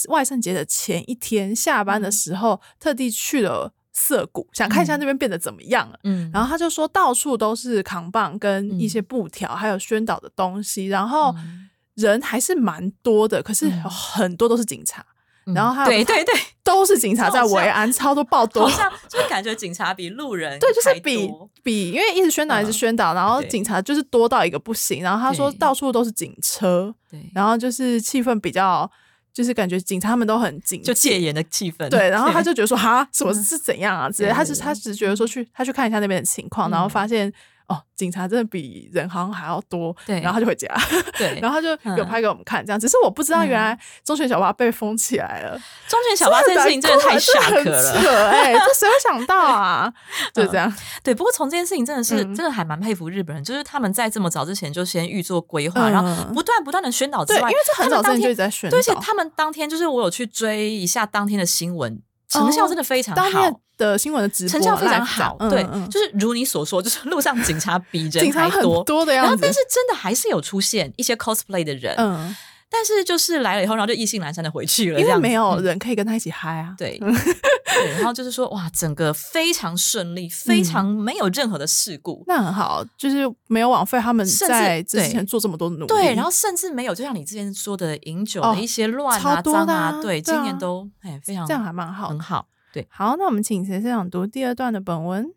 [0.09, 3.73] 万圣节的前一天下班的时候，特地去了。
[3.93, 11.35] 涩谷想看一下那边变得怎么样了，嗯，然后他就说到处都是扛棒跟一些布条，还有宣导的东西，然后
[11.95, 15.05] 人还是蛮多的，可是很多都是警察，
[15.53, 21.29] 然后对对对，都是警察在维安，超多爆多，好像就感觉警察比路人对，就是比
[21.61, 28.89] 比，因为一直宣导一直宣导，然后警察就是多到一个不行，然后他说到处都是警车，对，然后就是气氛比较。
[29.33, 31.89] 就是感觉警察他们都很紧，就戒严的气氛。
[31.89, 34.09] 对，然后他就觉得说，哈，什么是怎样啊？
[34.09, 37.31] 之类，他是他只是觉得说去，他去看一下那边的情况，然后发现。
[37.67, 40.67] 哦，警察真的比人好像还要多，对，然后他就回家，
[41.17, 42.79] 对， 然后他就有拍给我们看，这样。
[42.79, 45.51] 只是我不知道，原来中学小巴被封起来了。
[45.87, 49.91] 中学小巴这件事情真的太吓可了，哎， 这谁会想到啊？
[50.33, 50.73] 就这样。
[51.03, 62.01] 对，不过从这件事情真的是，真的还蛮佩服日本人，就是他们在这么早之前就先预做规划，然后不断不断的宣导之外，因为这很早之前就在宣导，而且他们当天就是我有去追一下当天的新闻。
[62.31, 68.83] 成效真的非常好，的新闻的直播成效非常好，对，就是如你所说，就是路上警察 比人还多。
[68.83, 72.35] 多的样子，然后但是真的还是有出现一些 cosplay 的人，嗯。
[72.73, 76.73] 但是就是来了以后，然后就意兴阑珊的回去了，因为没有人可以跟他一起嗨啊。
[76.77, 85.87] 对， 对，然后就是说，哇，整个非常顺利，非常没有任何的事故，那很好，就是没有枉费他们在之前做这么多努力。
[85.87, 92.47] 对，然后甚至没有，就像你之前说的饮酒的一些乱啊、脏啊，对，今年都哎非常这样还蛮好，很好。
[92.72, 95.34] 对，好，那我们请谁先朗读第二段的本文？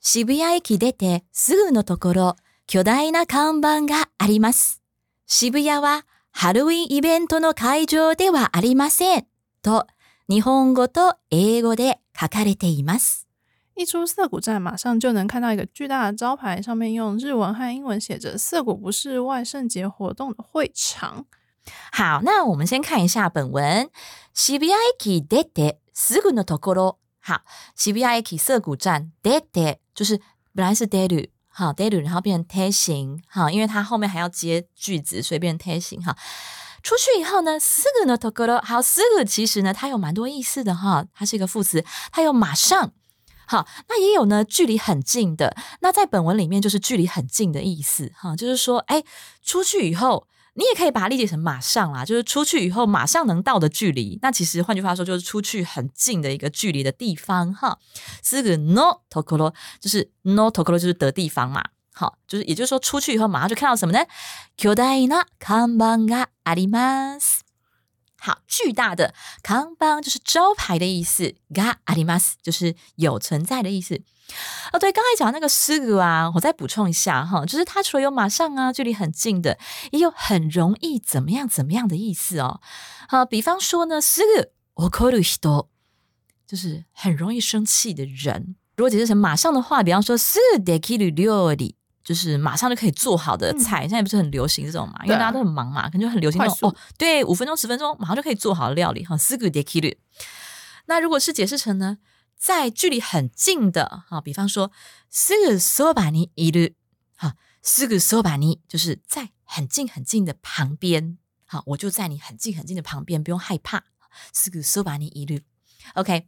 [0.00, 4.80] 渋谷駅出てすぐのところ、巨大な看板があります。
[5.26, 9.26] 渋谷はハロウィンイベントの会場ではありません。
[9.62, 9.86] と、
[10.28, 13.26] 日本語と英語で書かれています。
[13.76, 21.26] 一出涩谷站，马上就能看到一个巨大的招牌，上面用日文和英文写着“涩谷不是万圣节活动的会场”。
[21.92, 23.90] 好，那我们先看一下本文。
[24.34, 26.96] 渋谷駅出て すぐのところ。
[27.22, 27.42] 好，
[27.76, 30.20] 渋谷駅涩谷站出て就是
[30.54, 31.30] 本来是出る。
[31.52, 36.16] 好，daily，然后变成 t 型，好，因为它后面还要接句子，所以变成 t 型，哈。
[36.82, 42.92] 出去以后呢，すぐのところ，好，すぐ其实呢，它有蛮多意思的哈，它是一个副词，它有马上，
[43.46, 49.04] 好，那也有呢，距离很近的，那在本文里面就是距离很近的意思，哈，就是说，哎，
[49.42, 54.18] 出去以后 你也可以把它理解成马上啦，就是出去以后马上能到的距离。
[54.20, 57.78] 那其实换句话说，就是出去很近的一个距离的地方哈。
[58.22, 61.64] 四个 no tokoro 就是 no tokoro 就是的地方嘛。
[61.92, 64.04] 好，就是也就是说出去以后马上就看到什么呢？
[64.56, 67.40] 巨大な看板があります。
[68.18, 74.02] 好，巨大的看板就是招牌的意思，があります就是有存在的意思。
[74.72, 79.58] 哦，对，刚才讲那个すぐ啊，我再补充一下哈，就是它除了有马上啊，距离很近的，
[79.90, 82.60] 也有很容易怎么样怎么样的意思哦。
[83.08, 85.66] 好，比方说呢，すぐ怒る人，
[86.46, 88.54] 就是很容易生气的人。
[88.76, 93.80] 如果解释成马上的话，比方说すぐできる料理，就是马上就可以做好的菜。
[93.82, 99.96] 现在不是很流行这种嘛，因为大家都很忙嘛，可能就很流行那种哦，对，五分钟十分钟马上就可以做好的料理哈，すぐできる。
[100.86, 101.98] 那如果是解释成呢？
[102.44, 104.70] 在距离很近的，哈，比方说，
[105.10, 106.74] すぐそばにいる，
[107.18, 113.82] 哈，すぐそばに就是在很近很近的旁边，好，我就在你很近很近的旁边，不用害怕。
[114.32, 115.42] すぐそばにいる，
[115.94, 116.26] OK。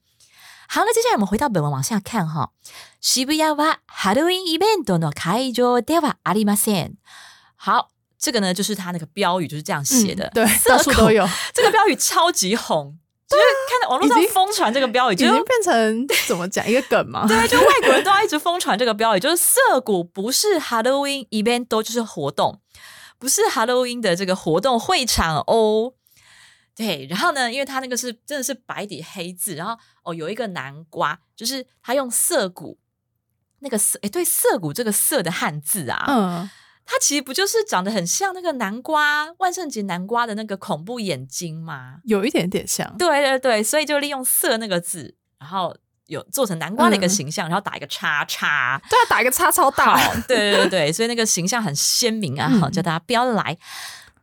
[0.69, 2.53] 好，那接下来我们回到本文往下看哈。
[3.01, 6.95] 渋谷はハロウィンイベントの会場ではありません。
[7.57, 11.29] 好，这个呢就是他那个标语就是这样写的，对，到处都有。
[11.53, 12.99] 这个标语超级红。
[13.28, 17.26] 就是看到网络上疯传这个标语，已经变成怎么讲一个梗吗？
[17.28, 22.62] 对，就外国人都要一直疯传这个标语，就是涩谷不是 Halloween event，都就是活动，
[23.20, 25.94] 不是 Halloween 的这个活动会场哦。
[26.74, 32.78] 对，然后呢，因为它那个是真的是白底黑字，然后哦有一个南瓜，就是他用涩谷
[33.60, 36.50] 那个涩，哎，对，涩谷这个涩的汉字啊，嗯。
[36.87, 41.99] 它其实不就是长得很像那个南瓜万圣节南瓜的那个恐怖眼睛吗？
[42.05, 42.97] 有一点点像。
[42.99, 48.83] 对对对，所以就利用“色”那个字，然后有做成南瓜的一个形象，然后打一个叉叉。
[48.91, 49.97] 对啊，打一个叉超大。
[50.27, 52.49] 对对对，所以那个形象很鲜明啊！
[52.61, 53.57] 好，叫大家不要来。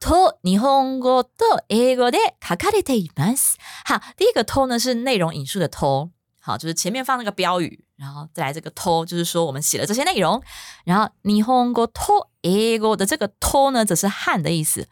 [0.01, 3.55] と日本語と英語で書かれています。
[3.85, 6.09] 好，第一个“と”呢是内容引述的“と”。
[6.43, 10.41] 好，就是前面放那个标语，然后再来这个“と”，就是说我们写了这些内容。
[10.85, 14.87] 然后日本語と英語的这个“と”呢，则是汉的意思。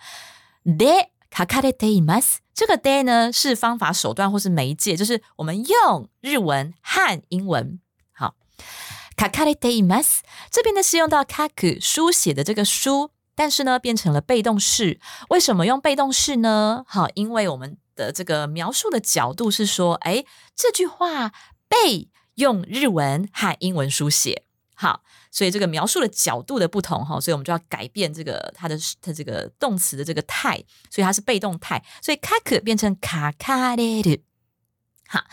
[0.66, 2.40] で書かれています。
[2.54, 7.80] 这个で呢是方法手段或是媒介，就是我们用日文和英文。
[8.14, 8.36] 好，
[9.16, 10.20] 書かれています。
[10.52, 15.00] 这边呢是用到書く书写的这个书，但是呢变成了被动式。
[15.30, 16.84] 为什么用被动式呢？
[16.86, 17.78] 好，因为我们。
[17.95, 20.25] 的这个描述的角度是说，哎，
[20.55, 21.33] 这句话
[21.69, 34.23] 被用日文和英文书写，好，所以这个描述的角度的不同哈，所以我们就要改变这个它的它这个动词的这个态，所以它是被动态，所以卡可变成卡卡的，
[35.09, 35.25] 好，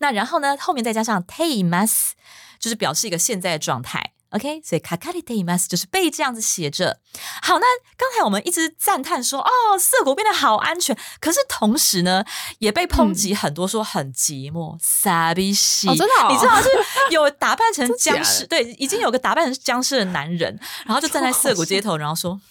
[0.00, 2.10] 那然后呢，后面再加上 teimas，
[2.58, 4.14] 就是表示一个现在的状态。
[4.31, 6.97] OK，所以卡卡里テイマス就是被这样子写着。
[7.43, 12.25] 好，那刚才我们一直赞叹说，哦，涩谷变得好安全，可是同时呢，
[12.57, 15.85] 也被抨击很多，说很寂寞，傻逼西。
[15.95, 16.67] 真的，你知道是
[17.11, 22.41] 有打扮成僵尸， 对，已经有个打扮成僵尸的男人，然后就站在涩谷街头，然 后说，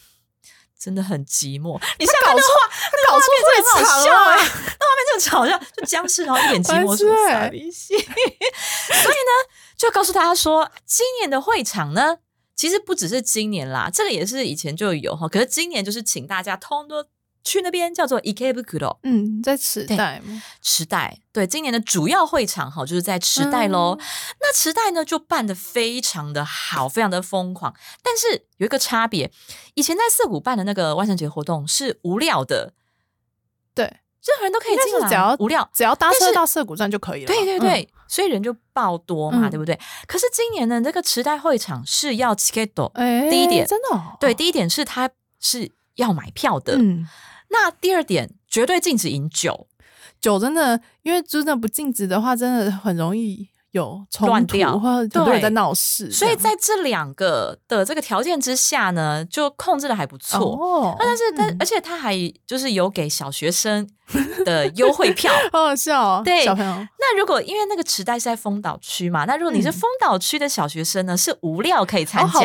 [0.78, 1.80] 真的很寂寞。
[1.98, 2.46] 你现在搞错，
[2.92, 7.96] 那搞错会好笑哎，那画面就好笑，就僵尸，然后一脸寂寞，说傻逼西。
[8.87, 9.53] 所以呢？
[9.75, 12.17] 就告诉大家说，今年的会场呢，
[12.55, 15.27] 其实不只是今年啦，这个也是以前就有哈。
[15.27, 17.05] 可是今年就是请大家通都
[17.43, 18.97] 去那边，叫做 Ikebukuro。
[19.03, 20.41] 嗯，在池袋吗？
[20.61, 23.97] 池袋对，今年的主要会场哈，就是在池袋喽。
[24.41, 27.75] 那池袋呢，就办的非常的好，非常的疯狂。
[28.01, 29.31] 但是有一个差别，
[29.75, 32.73] 以前在涩谷办的那个万圣节活动是无料的，
[33.75, 33.97] 对。
[34.25, 37.27] 任何人都可以进来，只要无聊，只要搭车到涩谷站就可以了。
[37.27, 39.79] 对对对，所以人就爆多嘛，对不对？
[40.07, 42.91] 可是今年的，这个池袋会场是要 ticket，
[43.29, 46.75] 第一点真的对，第一点是它是要买票的。
[46.77, 47.07] 嗯，
[47.49, 49.67] 那第二点绝对禁止饮酒，
[50.19, 53.47] 酒真的，因为真的不禁止的话，真的很容易。
[53.77, 60.95] 有断掉，或者很多人在闹事，所以在这两个的这个条件之下呢，就控制的还不错。
[60.99, 63.87] 那但是但而且他还就是有给小学生
[64.43, 66.21] 的优惠票， 好好笑。
[66.23, 72.39] 对小朋友，那如果因为那个池袋是在丰岛区嘛，那如果你是丰岛区的小学生呢，是无料可以参加。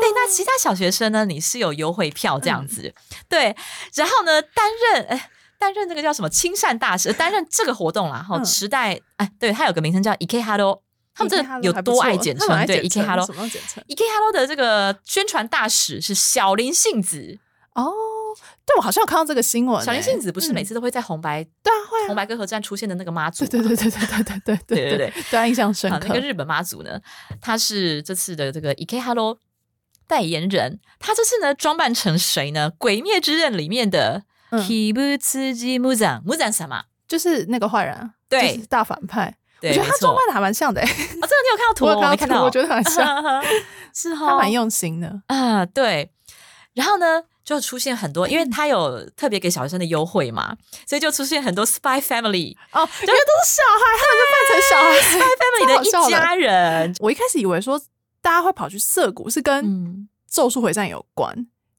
[0.00, 2.94] 对，那其他小学生呢，你是有优惠票这样子。
[3.28, 3.56] 对，
[3.94, 5.30] 然后呢，担任哎。
[5.58, 8.24] 担任这个叫什么亲善大使，担任这个活动啦。
[8.26, 10.82] 哈，时代哎，对，它有个名称叫 E K Hello，
[11.14, 12.66] 他们这有多爱简称？
[12.66, 17.38] 对，E K Hello，E K Hello 的这个宣传大使是小林幸子。
[17.74, 17.92] 哦，
[18.64, 19.84] 对我好像有看到这个新闻。
[19.84, 23.44] 小林幸子不是每次都会在红白对啊，会红白歌合战出现的那个妈祖？
[23.46, 26.06] 对对对对对对对对对对对，印象深刻。
[26.08, 27.00] 那个日本妈祖呢，
[27.40, 29.38] 他是这次的这个 E K Hello。
[30.06, 32.70] 代言人，他这次呢装扮成谁呢？
[32.78, 36.82] 《鬼灭之刃》里面的嗯 Kibutsuji Muzan Muzan 什么？
[37.06, 39.34] 就是那个坏人啊，对就是大反派。
[39.60, 41.86] 我觉得他装扮的还蛮像的、欸，哦，这个你有看到图？
[41.88, 43.22] 我有没看到，我觉得很像，
[43.92, 45.20] 是哈，他蛮用心的。
[45.26, 46.12] 啊，对。
[46.74, 55.26] 然后呢，就出现很多，因为他有特别给小学生的优惠嘛，所以就出现很多 Spy Family 哦，因为都是小孩，他们就扮成小孩 spy。
[55.42, 56.94] Family 的一家人。
[57.00, 57.80] 我一开始以为说
[58.22, 61.34] 大家会跑去涩谷是跟《嗯，咒术回战》有关，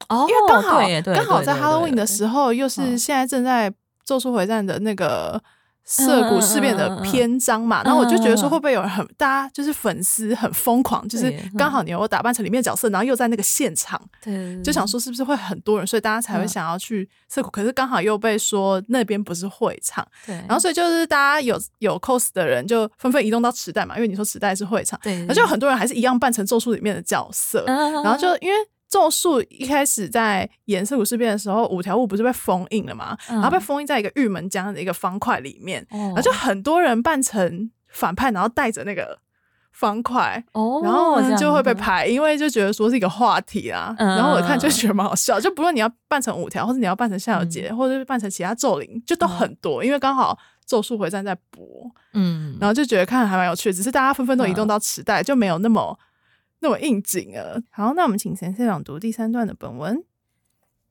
[0.07, 0.79] 哦，因为刚好
[1.13, 2.97] 刚好在 Halloween 的时候，又是嗯。
[2.97, 3.69] 现在正在
[4.05, 5.41] 《咒术回战》的那个
[5.83, 16.47] 涩谷事变的篇章嘛，然后我就觉得说嗯会不会有人很大家就是粉丝很疯狂，就是刚好你有打扮成里面的角色，然后又在那个现场，对就想说是不是会很多人，所以大家才会嗯。
[16.47, 28.55] 想要去涩谷，可是刚好又被说那边不是会场，对，然后所以就是大家有有 cos 的人就纷纷移动到池袋嘛，因为你说池袋是会场，对，然后就很多人还是一样扮成咒术里面的角色，嗯，然后就因为
[28.89, 39.19] 咒术一开始在演涩谷事变的时候，五条悟不是被封印了嘛，嗯然后被封印在一个玉门江的一个方块里面，然然后就很多人扮成反派，然后带着那个
[39.71, 40.43] 方块。
[40.53, 43.95] 哦，然后就会被拍，因为就觉得说是一个话题啊。
[43.99, 44.17] 嗯。
[44.17, 47.49] 然后我看就觉得蛮好笑，就不论你要扮成五条，或者你要扮成夏油嗯。
[47.49, 49.83] 杰，或者是扮成其他咒灵，就都很多。
[49.83, 50.33] 因为刚好
[50.65, 51.63] 《咒术回战》在播，
[52.13, 55.97] 嗯，然后就觉得看还蛮有趣的，只是大家纷纷都移动到池袋，就没有那么
[56.61, 57.61] 那么应景了。
[57.71, 60.03] 好，那我们请先生朗读第三段的本文。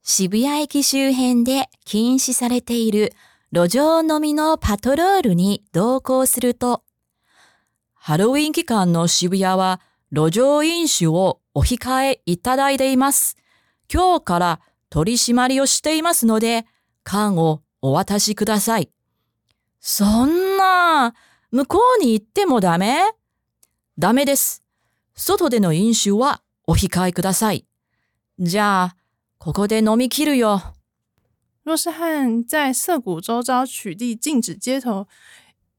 [0.03, 3.12] 渋谷駅周辺で禁止されている
[3.53, 6.83] 路上飲みのパトロールに同行すると、
[7.95, 13.37] ハロウィン期間の渋谷は路上飲酒をお控えいただいています。
[13.93, 16.64] 今日から取り締まりをしていますので、
[17.05, 18.91] 缶をお渡しください。
[19.81, 21.14] そんな、
[21.51, 23.12] 向こうに行ってもダメ？
[23.99, 24.62] ダメです。
[25.18, 27.66] 外での飲酒はお控えください。
[28.39, 28.96] じゃあ、
[29.38, 30.76] ここで飲み切るよ。
[31.64, 35.08] 若是和在涩谷周遭取缔禁止街头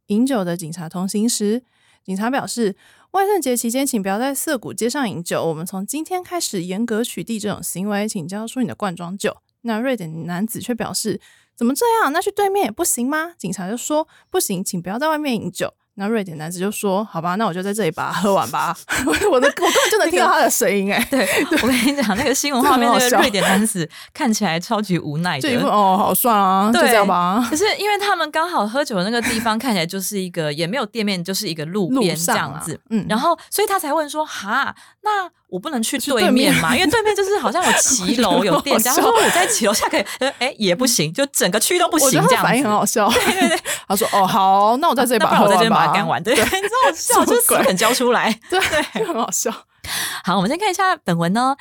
[0.07, 1.63] 饮酒的警察同行时，
[2.05, 2.77] 警察表示，
[3.11, 5.45] 万圣节期间请不要在涩谷街上饮酒。
[5.45, 9.39] 我们从今天开始严格取缔这种行为，请交出你的罐装酒。
[9.63, 11.21] 那瑞典男子却表示，
[11.57, 12.13] 怎么这样？
[12.13, 13.33] 那去对面也不行吗？
[13.39, 15.75] 警察就说，不行，请不要在外面饮酒。
[16.00, 18.74] 那瑞典男子就说：“好吧，那我就在这里把它喝完吧。
[19.06, 21.28] 我的我根本就能听到他的声音、 哎，对，
[21.62, 25.60] 我跟你讲，那个新闻画面，那个瑞典男子看起来超级无奈的。
[25.68, 27.46] 哦，好算啊，就对这样吧。
[27.50, 34.74] 可是因为他们刚好喝酒的那个地方看起来就是一个也没有店面，就是一个路路边这样子，嗯然后所以他才问说：哈，
[35.04, 36.75] 那我不能去去对对面面嘛？
[36.75, 42.77] 因为对面就是好像有 骑楼有店家，他好笑说我在骑楼下可以，呃哎也不行，就整个区都不我行这样觉得他反应很子。
[42.77, 43.09] 好笑。
[43.11, 45.93] 对对对， 他说：“哦，好，那我在这里把它喝那不然我在这边把完吧。
[45.93, 48.33] 它干完，对，你知道我笑，就是死什么鬼肯交出来。
[48.49, 49.53] 对对，很好笑。
[50.25, 51.57] 好，我们先看一下本文呢。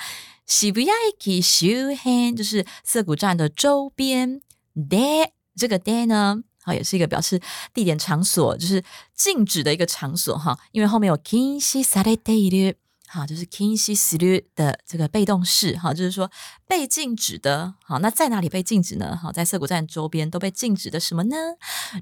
[0.45, 4.41] 渋谷駅周辺就是涩谷站的周边。
[4.76, 7.39] で这个で呢，好，也是一个表示
[7.74, 8.84] 地点场所，就是
[9.16, 10.60] 禁止的一个场所哈。
[10.74, 12.76] 因为后面有禁止されている，
[13.08, 16.32] 好，就是禁止する的这个被动式，哈，就是说
[16.68, 17.76] 被禁止的。
[17.84, 19.18] 好，那在哪里被禁止呢？
[19.22, 21.36] 好，在涩谷站周边都被禁止的什么呢？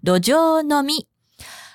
[0.03, 0.35] 路上
[0.67, 1.05] 飲み。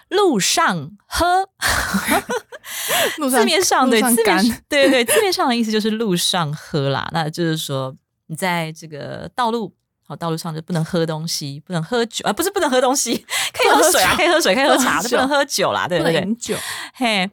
[0.08, 1.48] 路上喝，
[3.18, 7.94] 路上字面上对路上干字面上对对对，字面上的意思就是路上喝啦，那就是说
[8.28, 9.74] 你在这个道路。
[10.08, 16.20] 好，道路上就不能喝东西，不能喝酒啊，不是不能喝东西， 可以喝水啊，可以喝水，可以喝茶，不能喝就不能喝酒啦，对不不对？
[16.20, 16.56] 能饮酒。
[16.94, 17.28] 嘿，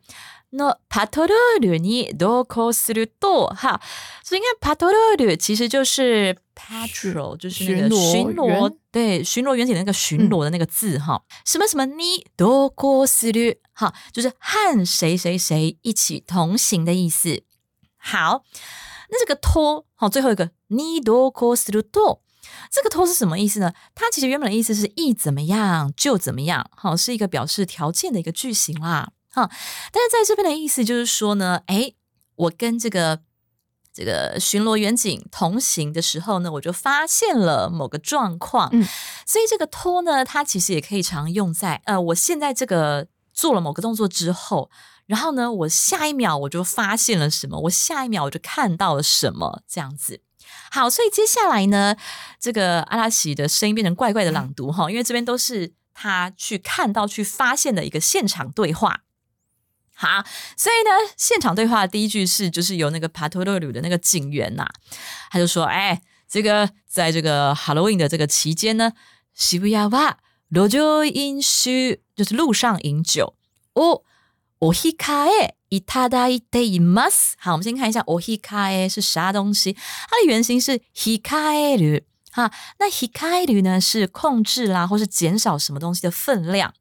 [0.55, 3.81] 那パトロールに同行すると，哈，
[4.23, 17.43] 所以应该パトロール其实就是 patrol，就是那个巡巡逻逻员，对，巡逻员体的那个巡逻的那个字哈、什么什么你同行する，哈，就是和谁谁谁一起同行的意思。
[17.97, 18.43] 好，
[19.09, 22.19] 那这个托，好，最后一个你同行すると。
[22.69, 23.73] 这个托是什么意思呢？
[23.95, 29.50] 它其实原本的意思是意怎么样就怎么样，好，是一个表示条件的一个句型啦， 哈。
[29.92, 31.92] 但是在这边的意思就是说呢，哎，
[32.36, 33.20] 我跟这个
[33.92, 38.86] 这个巡逻员警同行的时候呢，我就发现了某个状况，嗯
[39.26, 44.70] 所以这个托呢，它其实也可以常用在呃，我现在这个做了某个动作之后。
[45.06, 50.20] 然后呢，我下一秒我就发现了什么，我下一秒我就看到了什么，这样子。
[50.70, 51.96] 好，所以接下来呢，
[52.38, 59.00] 这个阿拉喜的声音变成怪怪的朗读哈，因为这边都是他去看到、去发现的一个现场对话。
[59.97, 60.23] 好，
[60.57, 64.67] 所以呢，现场对话的第一句是，就是由那个帕托洛鲁的那个警员呐、
[65.29, 68.93] 他就说：“哎，这个在这个 Halloween 的这个期间呢，
[69.37, 70.15] 渋谷は
[70.49, 73.35] 路上飲酒，就是路上饮酒。
[73.75, 74.01] 哦，
[74.59, 77.35] おひかえいただいています。
[77.37, 82.03] 好，我们先看一下おひかえ是啥东西，它的原型是ひかえる。
[82.31, 86.73] 哈，那ひかえる呢是控制啦，或是减少什么东西的分量。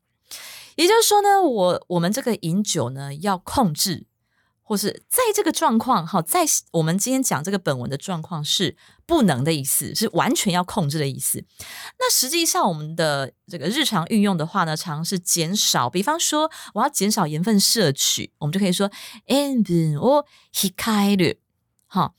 [0.76, 4.06] 也就是说呢，我我们这个饮酒呢要控制，
[4.62, 11.44] 或是在这个状况，哈，在我们今天讲这个本文的状况是不能的意思，是完全要控制的意思。
[11.98, 18.90] 那实际上我们的这个日常运用的话呢，常是减少，比方说我要减少盐分摄取，我们就可以说
[19.26, 21.36] 塩分を控える。
[21.86, 22.14] 哈，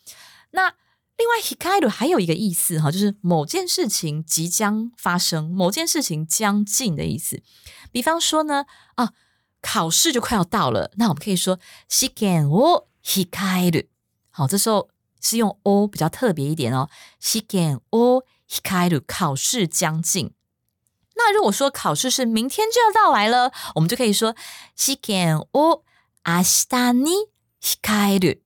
[0.52, 0.76] 那
[1.18, 7.42] 另外 hikaru 还有一个意思哈，就是某件事情即将发生，某件事情将近的意思。
[7.92, 8.66] 比方说呢，
[8.96, 9.14] 啊，
[9.62, 13.88] 考试就快要到了，那我们可以说試験を控える。
[14.32, 14.90] 好，这时候
[15.22, 16.90] 是用 o 比较特别一点哦，
[17.22, 20.34] 試験を控える，考试将近。
[21.16, 24.36] 那如果说考试是明天就要到来了，我们就可以说
[24.76, 25.84] 試験を
[26.26, 27.30] 明日に
[27.62, 28.42] 控える。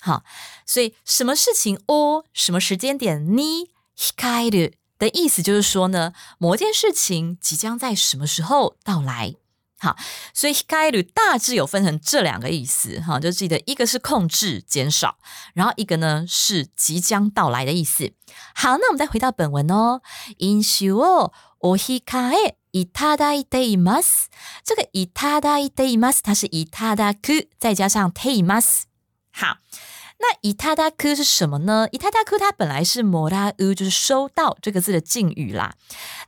[0.00, 0.24] 好，
[0.66, 3.70] 所以什么事情哦，什么时间点你
[4.16, 9.36] 控える的意思就是说呢，某件事情即将在什么时候到来。
[9.78, 9.96] 好，
[10.32, 15.16] 所以控える大致有分成这两个意思哈，就记得一个是控制减少，
[15.54, 18.12] 然后一个呢是即将到来的意思。
[18.54, 20.00] 好，那我们再回到本文哦，
[20.38, 24.28] 飲酒をお控えいただいています。
[24.64, 28.85] 这个いただいています，它是いただく再加上ています。
[29.36, 29.58] 好。
[30.18, 31.88] 那伊塔达科是什么呢？
[31.90, 35.74] 伊塔达科它本来是摩拉乌，就是收到这个字的敬语啦。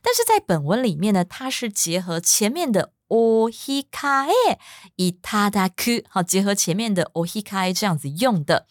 [0.01, 4.57] 但是在本文里面呢，它是结合前面的おひかえ
[4.97, 8.67] 伊塔达科，好，结合前面的おひかえ这样子用的。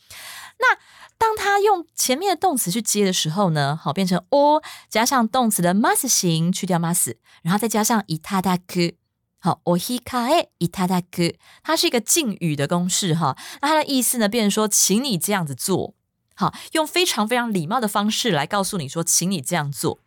[0.58, 0.76] 那
[1.16, 8.92] 当它用前面的动词去接的时候呢，好，变成 o 加上动词的 mas 形，去掉 mas，然后再加上伊塔达科。
[9.40, 13.36] 好，おひかえいただく，它是一个敬语的公式哈。
[13.60, 15.94] 那它的意思呢，变成说，请你这样子做。
[16.34, 20.00] 好，用非常非常礼貌的方式来告诉你说，请你这样做。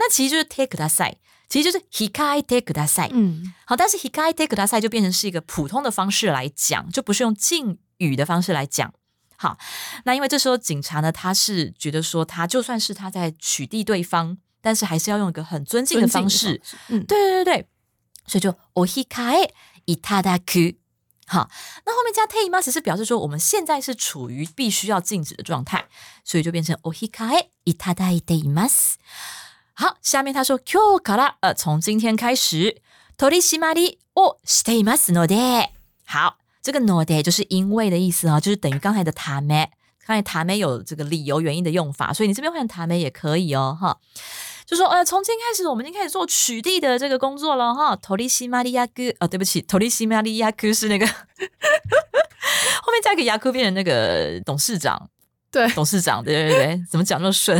[0.00, 1.18] 那其实就是 take 大赛，
[1.48, 3.08] 其实就是 hikai take 大赛。
[3.12, 8.92] 嗯，好，但是 hikai take 大赛就变成是一个普通的方式来讲，就不是用敬语的方式来讲。
[9.36, 9.56] 好，
[10.04, 16.60] 那因为这时候警察呢，他是觉得说，他就算是他在取缔对方，但是还是要用一个很尊敬的方式。
[16.88, 17.68] 嗯，对对对对。
[18.28, 19.04] 所以就お控
[19.34, 19.50] え
[19.86, 20.76] いただく，
[21.26, 21.48] 好，
[21.84, 25.84] 那后面加 te mas 是表示说我们现在是处于必须要禁止的状态，
[26.24, 28.94] 所以就变成お控えいただいています。
[29.74, 32.80] 好，下面他说今日から呃，从今天开始
[33.18, 35.70] 取り締まりをしていますので，
[36.06, 39.68] 好，这个ので就是因为的意思啊，就是等于刚才的ため，
[40.06, 43.98] 刚才ため有这个理由原因的用法，所以你这边换成ため也可以哦，哈。
[44.69, 47.95] 就说呃，从今天开始，我们已经开始做取缔的这个工作了哈。
[47.95, 55.09] 托利西玛利亚哥啊，对不起，托利西玛利亚哥是那个 后面加个牙科变成那个董事长，
[55.51, 57.59] 对，董事长，对对对，怎么讲那么顺？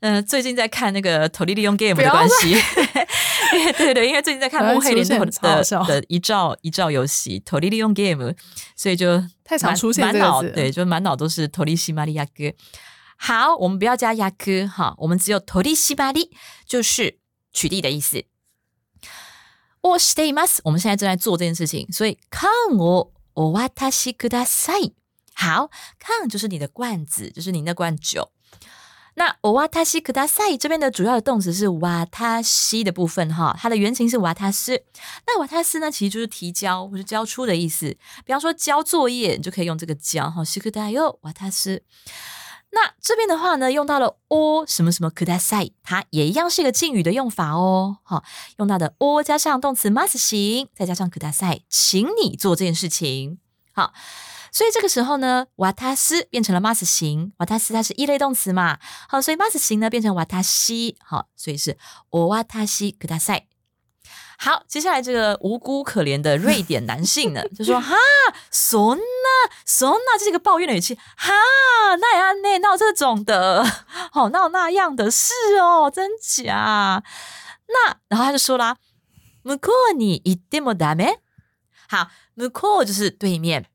[0.00, 2.54] 嗯、 呃，最近在看那个托利利用 game 的关系，
[3.50, 8.32] 对对对，因为最近在看幕黑联的的的一兆一兆游戏托利利用 game，
[8.76, 12.52] 所以就太常出现满脑对，就满脑都是托利西玛利亚哥。
[13.17, 16.31] 好，我们不要加牙科哈，我们只有取り締まり，
[16.65, 17.19] 就是
[17.53, 18.25] 取缔的意思。
[19.81, 24.93] 我しています，我们现在正在做这件事情，所以缶をお渡しください。
[25.33, 28.31] 好，缶就是你的罐子，就是你那罐酒。
[29.15, 31.79] 那お渡しください这边的主要的动词是渡
[32.43, 34.83] し的部分哈，它的原型是渡す。
[35.27, 37.97] 那渡す呢，其实就是提交或是交出的意思。
[38.25, 41.81] 比方说交作业，你就可以用这个交哈，しくだよ渡す。
[42.70, 47.98] 那这边的话呢，用到了 o 什么什么 could I say，它也一样是一个敬语的用法哦。
[48.02, 48.22] 好，
[48.58, 53.38] 用到的 o 加上动词 must 形，再加上 could I say，请你做这件事情。
[53.72, 53.92] 好，
[54.52, 58.78] 所以这个时候呢，瓦塔斯变成了 must 形，瓦塔斯它是一类动词嘛。
[59.08, 61.78] 好，所以 must 形呢变成瓦塔西，好，所以是
[62.10, 63.46] 我瓦塔西 could I say。
[64.37, 67.95] 好，接下来这个无辜可怜的瑞典男性呢， 就说：“哈，
[68.51, 69.01] そんな
[69.65, 70.95] そんな，这是一个抱怨的语气。
[71.15, 71.31] 哈，
[71.99, 73.63] 那样那闹这种的，
[74.11, 77.03] 好 闹那样的事哦，真假？
[77.67, 78.77] 那然后他就说啦，
[79.43, 81.19] 向こうに行ってもダメ。
[81.87, 83.65] 好，向こう就是对面，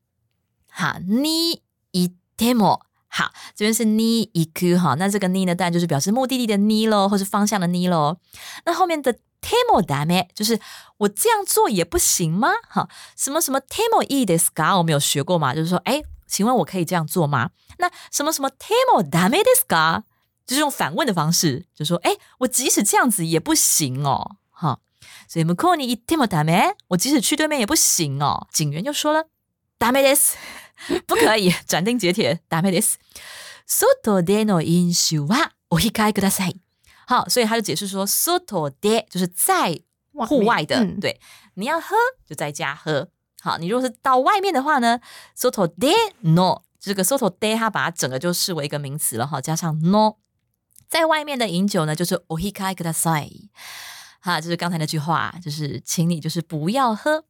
[0.69, 1.61] 好，に
[1.93, 8.17] 行っても。”好，这边是に行く哈，那这个に呢，当然就是表示目的地的に喽，或是方向的に喽。
[8.65, 10.59] 那后面的 temo ダメ就是
[10.97, 12.49] 我这样做也不行吗？
[12.69, 14.77] 哈，什么什么 temo いいですか？
[14.77, 15.53] 我们有学过吗？
[15.53, 17.51] 就是说，哎，请问我可以这样做吗？
[17.77, 20.03] 那什么什么 temo ダメですか？
[20.45, 24.79] 就是用反问的方式，就说，哎，我即使这样子也不行哦，哈。
[25.27, 28.47] 所以向こうに行ってもダメ，我即使去对面也不行哦。
[28.51, 29.25] 警员就说了，
[29.77, 30.35] ダメです，
[31.05, 32.97] 不可以，斩钉截铁，ダメです。
[33.65, 36.55] 外での飲酒はお控えください。
[37.11, 39.79] 好，所以他就解释说，外で就是在
[40.13, 41.19] 户外的，嗯对，
[41.55, 43.09] 你要喝就在家喝。
[43.41, 44.99] 好，你如果是到外面的话呢，
[45.37, 50.15] soto de no，这个 soto de 它把它整个就视为一个名词了哈，加上 no，
[50.89, 53.49] 在外面的饮酒呢就是 ohikai kudasai，
[54.19, 57.23] 哈，就是刚才那句话，就是请你就是不要喝。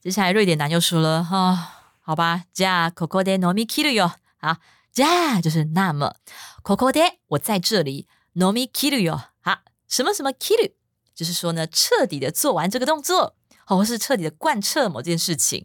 [0.00, 1.54] 接下来瑞典男又说了哈、
[2.02, 4.12] 好吧，じゃあここで飲み切るよ。
[4.40, 4.56] 好，
[4.92, 6.14] じゃあ就是那么，
[6.62, 8.06] ここで我在这里
[8.36, 9.20] 飲み切るよ。
[9.42, 9.58] 好，
[9.88, 10.72] 什么什么 kill，
[11.14, 13.36] 就是说呢，彻底的做完这个动作。
[13.68, 15.64] 哦，或是彻底的贯彻某件事情，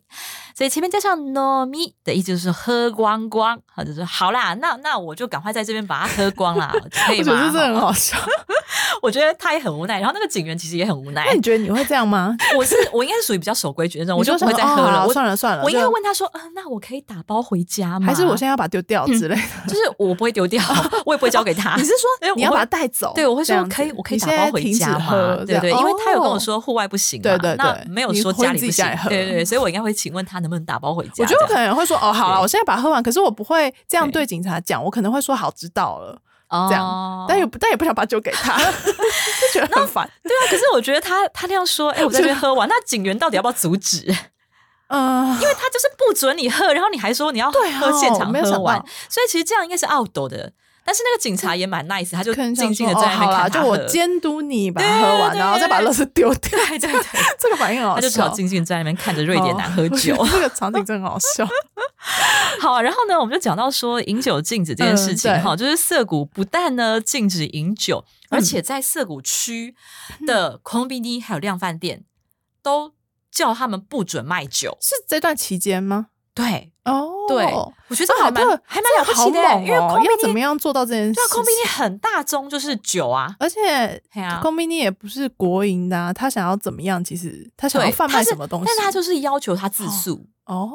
[0.55, 6.72] 所以前面加上 no mi 的意思就是喝光光，好，就是好啦，那那我就赶快在这边把它喝光啦，
[7.07, 7.47] 可以我觉吗？
[7.47, 8.15] 得这很好笑。
[9.03, 11.32] 我觉得他也很无奈，然后那个警员其实也很无奈那。
[11.32, 12.36] 你觉得你会这样吗？
[12.57, 15.03] 我是我应该是属于比较守规矩的那种，我就不会再喝了。
[15.03, 18.07] 哦我算了算了，我应该就问他说，呃，那我可以打包回家吗？
[18.07, 19.42] 还是我现在要把它丢掉之类的？
[19.66, 20.62] 就是我不会丢掉，
[21.05, 21.74] 我也不会交给他。
[21.76, 23.12] 你是说你要把它会带走？
[23.16, 24.96] 对，我会说可以，我可以你打包回家
[25.44, 31.24] 对对，因为他有跟我哦说户外不行嘛，对对那对没有说家里不行对对对，所以我应该会请问他能不能打包回家。
[31.24, 36.18] 我觉得我可能会说哦，好了，我现在把它喝完，可是我不会这样对对警察讲，我可能会说好，知道了，哦
[36.68, 40.09] 这样但也不但也不想把酒给他， 就觉得很烦。
[40.22, 44.07] 对啊，可是我觉得他他那样说，哎，我在这边喝完，那警员到底要不要阻止？
[44.88, 50.53] 嗯，因为他就是不准你喝，然后你还说你要喝现场没有喝完到，所以其实这样应该是 out 的。
[50.85, 53.76] 但是那个警察也蛮 nice，他就静静的在那边好啦，看他喝。
[53.76, 56.59] 就我监督你把它喝完，然后再把垃圾丢掉。
[56.66, 57.01] 对对对，
[57.39, 58.35] 这个反应很好他就只好笑。
[58.35, 60.14] 静静地在那边看着瑞典男喝酒。
[60.16, 61.47] 哦 这个场景真好笑。
[62.61, 69.74] 好，然后呢，我们就讲到说饮酒禁止这件事情哈、就是涩谷不但呢禁止饮酒，而且在涩谷区
[70.26, 72.05] 的空宾尼还有量贩店
[72.62, 72.93] 都
[73.30, 74.76] 叫他们不准卖酒。
[74.80, 76.09] 是这段期间吗？
[76.35, 81.35] 对，哦，对我觉得这还蛮、还蛮了不起的，因为哦要怎么样做到这件事对？
[81.35, 84.03] 空宾尼很大宗就是酒啊，而且。
[84.41, 87.03] 空宾尼也不是国营的、啊，他想要怎么样？
[87.05, 88.66] 其实他想要对，贩卖什么东西？
[88.66, 90.70] 但他就是要求他自诉，哦，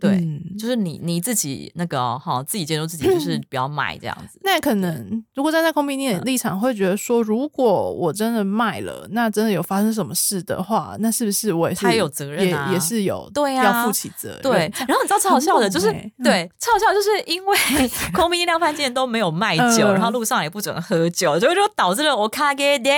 [0.00, 4.38] 对嗯就是你你自己那个哦哈、自己监督自己，就是 不要卖这样子。
[4.42, 14.42] 那可能如果站在空宾尼的立场，会觉得说，如果我真的卖了，那真的有发生什么事的话，那是不是我也是他也有责任啊也也是有对啊要负起责任。
[14.42, 15.92] 对，然后你知道超好笑的，就是、
[16.22, 17.58] 对超好笑，就是因为
[18.14, 22.90] 空宾量贩店都没有卖酒，嗯然后路上也不准喝酒，所以就导致了我卡给的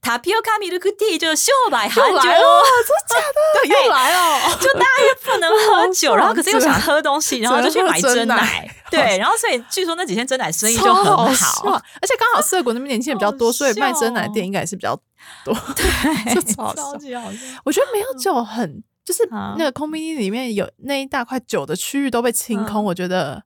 [0.00, 2.44] 塔皮欧卡米鲁克蒂就是秀百含酒，又来了，
[2.86, 3.68] 真的假的？
[3.84, 14.94] 又来了，就大家又不能喝酒，然后可是又想喝东西，然后就去买真真奶奶， 对，然后所以据说那几天真奶生意就超很好好，而且刚好涩谷那边年轻人比较多，所以卖真奶笑店应该也是比较
[15.44, 15.54] 多。
[15.74, 17.38] 对， 这超级好笑。
[17.64, 23.42] 我觉得没有酒很，就是啊那个空宾里面有那一大块酒的区域都被清空，嗯我觉得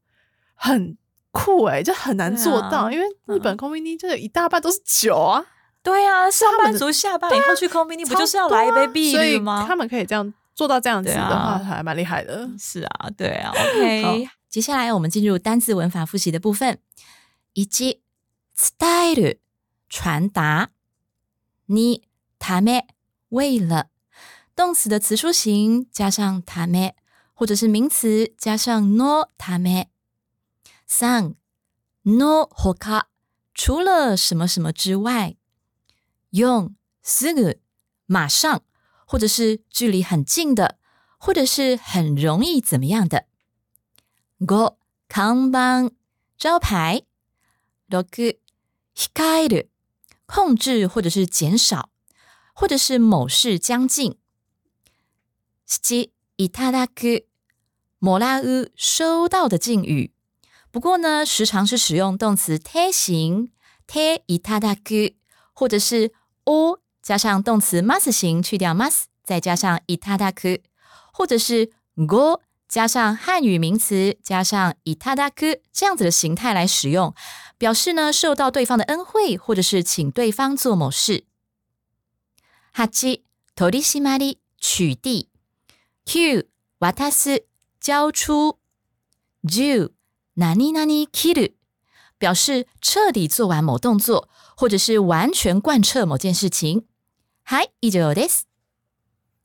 [0.54, 0.96] 很
[1.30, 5.44] 酷哎、就很难做到，啊因为日本空宾尼就有一大半都是酒啊，
[5.82, 9.66] 对啊，上班族下班以后去空冰，你不就是要来一杯碧绿吗？
[9.68, 12.49] 他们可以这样做到这样子的对啊话，还蛮厉害的。
[12.57, 14.29] 是啊，对啊，OK。
[14.49, 16.79] 接下来我们进入单字文法复习的部分。
[17.53, 17.99] 一、伝
[18.55, 19.39] える
[19.89, 20.69] 传达，
[21.65, 22.03] 你
[22.39, 22.83] ため
[23.29, 23.87] 为了
[24.55, 26.93] 动词的词书形加上ため，
[27.33, 29.87] 或者是名词加上のため。
[30.87, 31.35] 三
[32.03, 33.03] のほか
[33.53, 35.35] 除了什么什么之外。
[36.31, 37.59] 用すぐ
[38.05, 38.61] 马上，
[39.05, 40.77] 或者是距离很近的，
[41.17, 43.25] 或者是很容易怎么样的。
[44.39, 45.91] 五看板
[46.37, 47.03] 招牌。
[47.91, 48.37] 六控
[49.03, 49.67] える
[50.25, 51.89] 控制或者是减少，
[52.53, 54.17] 或者是某事将近。
[55.67, 57.25] 七いただく
[57.99, 60.13] もらう收到的敬语。
[60.71, 63.51] 不过呢，时常是使用动词贴形
[63.85, 65.15] 贴いただく，
[65.53, 66.13] 或者是
[66.45, 70.61] o 加上动词 mas 形去掉 mas，再加上いただく，
[71.13, 71.71] 或者是
[72.07, 77.13] go 加上汉语名詞加上いただく这样子的形态来使用，
[77.57, 81.25] 表示呢受到对方的恩惠，或者是请对方做某事。
[82.73, 83.23] 八取
[83.55, 85.27] 締り取缔。
[86.05, 86.47] 九
[86.79, 87.45] 渡す
[87.79, 88.57] 交出。
[89.43, 89.91] 十
[90.35, 91.55] 何々切る
[92.17, 96.85] 表示彻底做完某动作，或者是完全贯彻某件事情。
[97.45, 98.41] はい、以上です。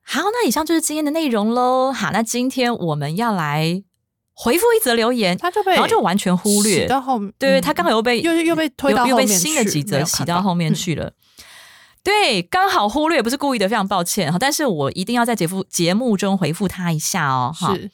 [0.03, 1.93] 好，那以上就是今天的内容喽。
[1.93, 3.83] 好，那今天我们要来
[4.33, 11.13] 回复一则留言，他就被然后就完全忽略洗到后面，对，嗯他刚好又被又又被推到又又被后面去新的几则没有看到洗到后面嗯去了。
[12.05, 14.39] 对，刚好忽略，不是故意的，非常抱歉哈。
[14.39, 17.53] 但是我一定要在节目节目中回复他一下哦。
[17.53, 17.91] 哈，是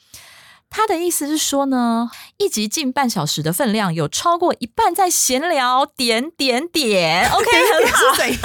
[0.70, 7.30] 他的意思是说呢，一集近半小时的分量，有超过一半在闲聊，点 点点。
[7.32, 8.40] OK，很好，是怎样？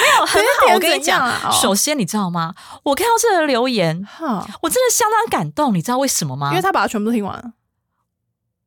[0.00, 0.74] 没有很好。
[0.74, 2.54] 我跟你讲，首先你知道吗？
[2.84, 5.74] 我看到这个留言，哈，我真的相当感动。
[5.74, 6.50] 你知道为什么吗？
[6.50, 7.52] 因为他把它全部都听完了。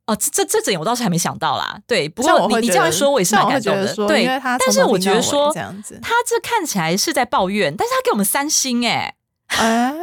[0.07, 1.80] 哦，这这这点我倒是还没想到啦。
[1.88, 3.95] 对，不像过你你这样说，我也是蛮感动的。
[4.07, 4.26] 对，
[4.59, 9.16] 但是我觉得说这样子他这看起来是在抱怨，但是他给我们三星哎、
[9.58, 9.93] 哎，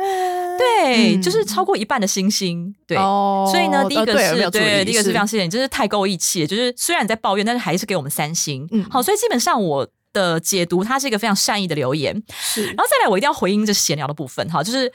[0.59, 2.97] 对，嗯就是超过一半的星星，对。
[2.97, 6.47] 哦所以呢，第一个是对，第一个是是非常谢谢你，就是太够义气了。
[6.47, 8.67] 就是虽然你在抱怨，但是还是给我们三星。
[8.71, 12.23] 嗯好，所以基本上我的解读，它是一个非常善意的留言。
[12.39, 14.93] 是然后再来，我一定要回应这闲聊的部分哈，就是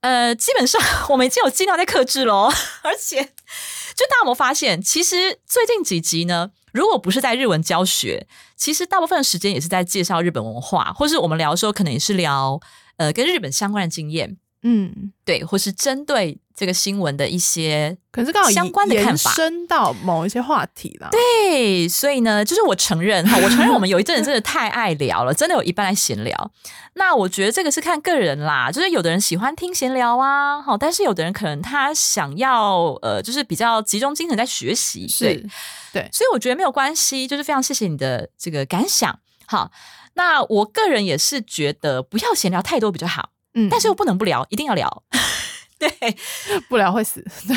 [0.00, 2.50] 呃，基本上我们已经有尽量在克制喽，
[2.82, 8.26] 而且就大家有没有发现，其实最近几集呢，如果不是在日文教学，
[8.56, 12.58] 其实大部分的时间也是在介绍日本文化，或是我们聊的时候，可能也是聊
[12.96, 21.08] 呃跟日本相关的经验，嗯，对，或是针对这个新闻的一些可是刚好相关的看延法伸到某一些话题了。
[21.10, 26.52] 对，所以呢，就是我承认哈，我承认我们有一阵子真的 太爱聊了，真的有一半在闲聊。
[26.94, 35.48] 那我觉得这个是看个人啦，就是有的人喜欢听闲聊啊，好，但是有的人可能他想要呃，就是比较集中精神在学习，对是，
[35.94, 39.18] 对，所以我觉得没有关系，就是非常谢谢你的这个感想。
[39.46, 39.70] 好，
[40.14, 45.02] 那我个人也是觉得不要闲聊太多比较好，嗯，但是又不能不聊，一定要聊。
[45.78, 45.90] 对，
[46.68, 47.24] 不聊会死。
[47.48, 47.56] 对，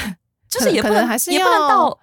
[0.50, 2.00] 就是也不能能还是也不能要到。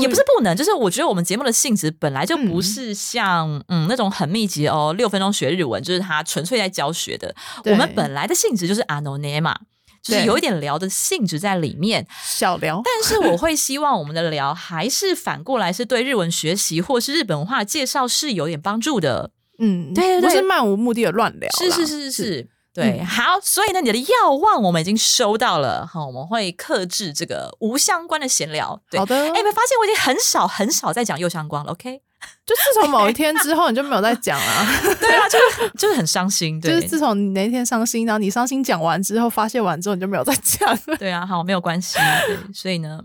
[0.00, 7.32] 也不是不能，就是我觉得我们节目的性质本来就不嗯是像嗯那种很密集哦，六分钟学日文，就是他纯粹在教学的。
[7.66, 9.56] 我们本来的性质就是 anone 嘛，
[10.02, 12.04] 就是有一点聊的性质在里面。
[12.24, 19.30] 小聊，但是我会希望我们的聊还是反过来是对日文学习或是日本文化介绍是有点帮助的。
[19.58, 21.50] 嗯，对对对不是漫无目的的乱聊。
[21.58, 22.48] 是是是是是。
[22.74, 28.78] 对，嗯好，所以呢，你的药望我们已经收到了，好，我们会克制这个无相关的闲聊。
[28.90, 29.16] 对，好的。
[29.16, 31.98] 哎，有没有发现我已经很少很少在讲右相关了？OK，
[32.44, 34.66] 就自从某一天之后，你就没有再讲了。
[35.00, 40.96] 对啊，就是就是很伤心，对，就是自从你那天伤心，然后你伤心讲完之后，发泄完之后，你就没有再讲了。
[40.98, 43.00] 对啊，好，没有关系，对，所以呢。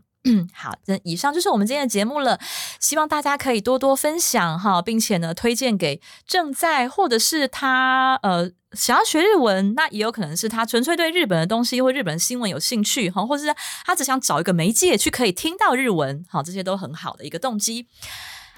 [0.53, 2.39] 好，这以上就是我们今天的节目了。
[2.79, 13.55] 希望大家可以多多分享哈，并且呢，推荐给正在或者是他呃想要学日文，那也有可能是他纯粹对日本的东西或日本新闻有兴趣哈，或者是
[13.85, 17.87] 他只想找一个媒介去可以听到日文，好，这些都很好的一个动机。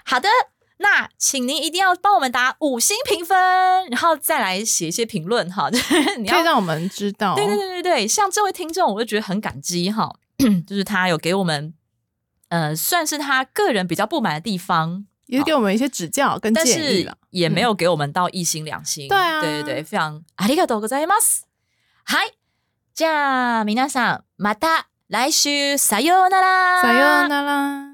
[0.04, 0.28] 好的。
[0.78, 3.38] 那请您一定要帮我们打五星评分，
[3.90, 7.36] 然后再来写一些评论哈，就 是你要可以让我们知道。
[7.36, 10.14] 对对对对对，像这位听众，我就觉得很感激哈，
[10.67, 11.75] 就是他有给我们，
[12.49, 17.17] 呃，算是他个人比较不满的地方，也是给我们一些指教跟但是建议了。
[17.31, 19.09] 也没有给我们到一星两星。
[19.09, 21.47] 对啊对对对，非常ありがとうございます。
[22.05, 22.33] はい、
[22.95, 26.81] じゃあ皆さんまた来週さようなら。
[26.81, 27.92] さようなら。